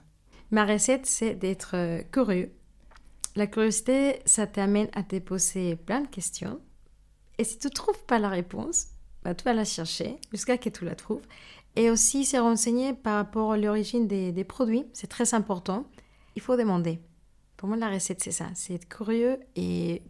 Ma 0.51 0.67
recette, 0.67 1.07
c'est 1.07 1.35
d'être 1.35 1.71
euh, 1.75 2.03
curieux. 2.13 2.53
La 3.37 3.47
curiosité, 3.47 4.21
ça 4.27 4.47
t'amène 4.47 4.89
à 4.93 5.03
te 5.03 5.19
poser 5.19 5.77
plein 5.77 6.03
de 6.03 6.09
questions. 6.09 6.61
Et 7.39 7.45
si 7.45 7.59
tu 7.59 7.69
ne 7.69 7.73
trouves 7.73 8.05
pas 8.05 8.19
la 8.19 8.29
réponse, 8.29 8.89
bah, 9.25 9.35
tu 9.35 9.45
vas 9.45 9.55
la 9.55 9.65
chercher 9.65 10.17
jusqu'à 10.31 10.57
ce 10.57 10.61
que 10.61 10.69
tu 10.69 10.85
la 10.85 10.95
trouves. 10.95 11.23
Et 11.75 11.89
aussi 11.89 12.27
se 12.27 12.37
renseigner 12.37 12.93
par 12.93 13.15
rapport 13.15 13.53
à 13.53 13.57
l'origine 13.57 14.07
des, 14.07 14.31
des 14.31 14.45
produits, 14.45 14.85
c'est 14.93 15.07
très 15.07 15.33
important. 15.33 15.87
Il 16.35 16.43
faut 16.43 16.59
demander. 16.59 17.01
Pour 17.57 17.67
moi, 17.67 17.79
la 17.79 17.89
recette, 17.89 18.23
c'est 18.23 18.31
ça. 18.31 18.49
C'est 18.53 18.75
être 18.75 18.89
curieux 18.91 19.41
et 19.57 20.03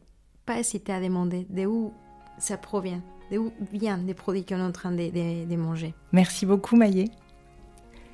pas 0.45 0.59
hésiter 0.59 0.93
à 0.93 1.01
demander 1.01 1.47
d'où 1.49 1.95
ça 2.41 2.57
provient 2.57 3.05
d'où 3.31 3.53
viennent 3.73 4.07
les 4.07 4.15
produits 4.15 4.45
qu'on 4.45 4.59
est 4.59 4.63
en 4.63 4.73
train 4.73 4.93
de, 4.93 5.57
manger. 5.57 5.95
Merci 6.13 6.47
beaucoup 6.47 6.77
Maillé. 6.77 7.11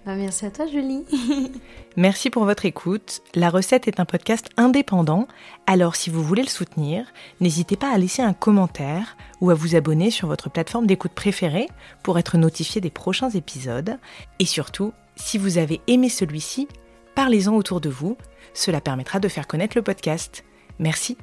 Bah, 0.05 0.17
merci 0.17 0.47
à 0.47 0.51
toi 0.51 0.67
Julie. 0.67 1.05
merci 1.97 2.29
pour 2.29 2.45
votre 2.45 2.67
écoute. 2.67 3.23
La 3.35 3.51
recette 3.51 3.87
est 3.87 4.01
un 4.01 4.05
podcast 4.05 4.49
indépendant, 4.57 5.29
alors 5.67 5.95
si 5.95 6.11
vous 6.11 6.25
voulez 6.25 6.43
le 6.43 6.49
soutenir, 6.49 7.07
n'hésitez 7.41 7.77
pas 7.77 7.93
à 7.93 7.99
laisser 7.99 8.23
un 8.23 8.33
commentaire 8.33 9.17
ou 9.41 9.51
à 9.51 9.55
vous 9.55 9.77
abonner 9.77 10.11
sur 10.11 10.27
votre 10.27 10.51
plateforme 10.51 10.87
d'écoute 10.87 11.13
préférée 11.13 11.69
pour 12.03 12.19
être 12.19 12.37
notifié 12.37 12.81
des 12.81 12.91
prochains 12.91 13.31
épisodes. 13.31 13.99
Et 14.41 14.47
surtout, 14.47 14.93
si 15.15 15.39
vous 15.39 15.59
avez 15.59 15.81
aimé 15.87 16.09
celui-ci, 16.09 16.67
parlez-en 17.15 17.55
autour 17.55 17.81
de 17.81 17.89
vous, 17.89 18.17
cela 18.55 18.81
permettra 18.81 19.21
de 19.21 19.29
faire 19.29 19.47
connaître 19.47 19.77
le 19.77 19.83
podcast. 19.83 20.45
Merci 20.81 21.17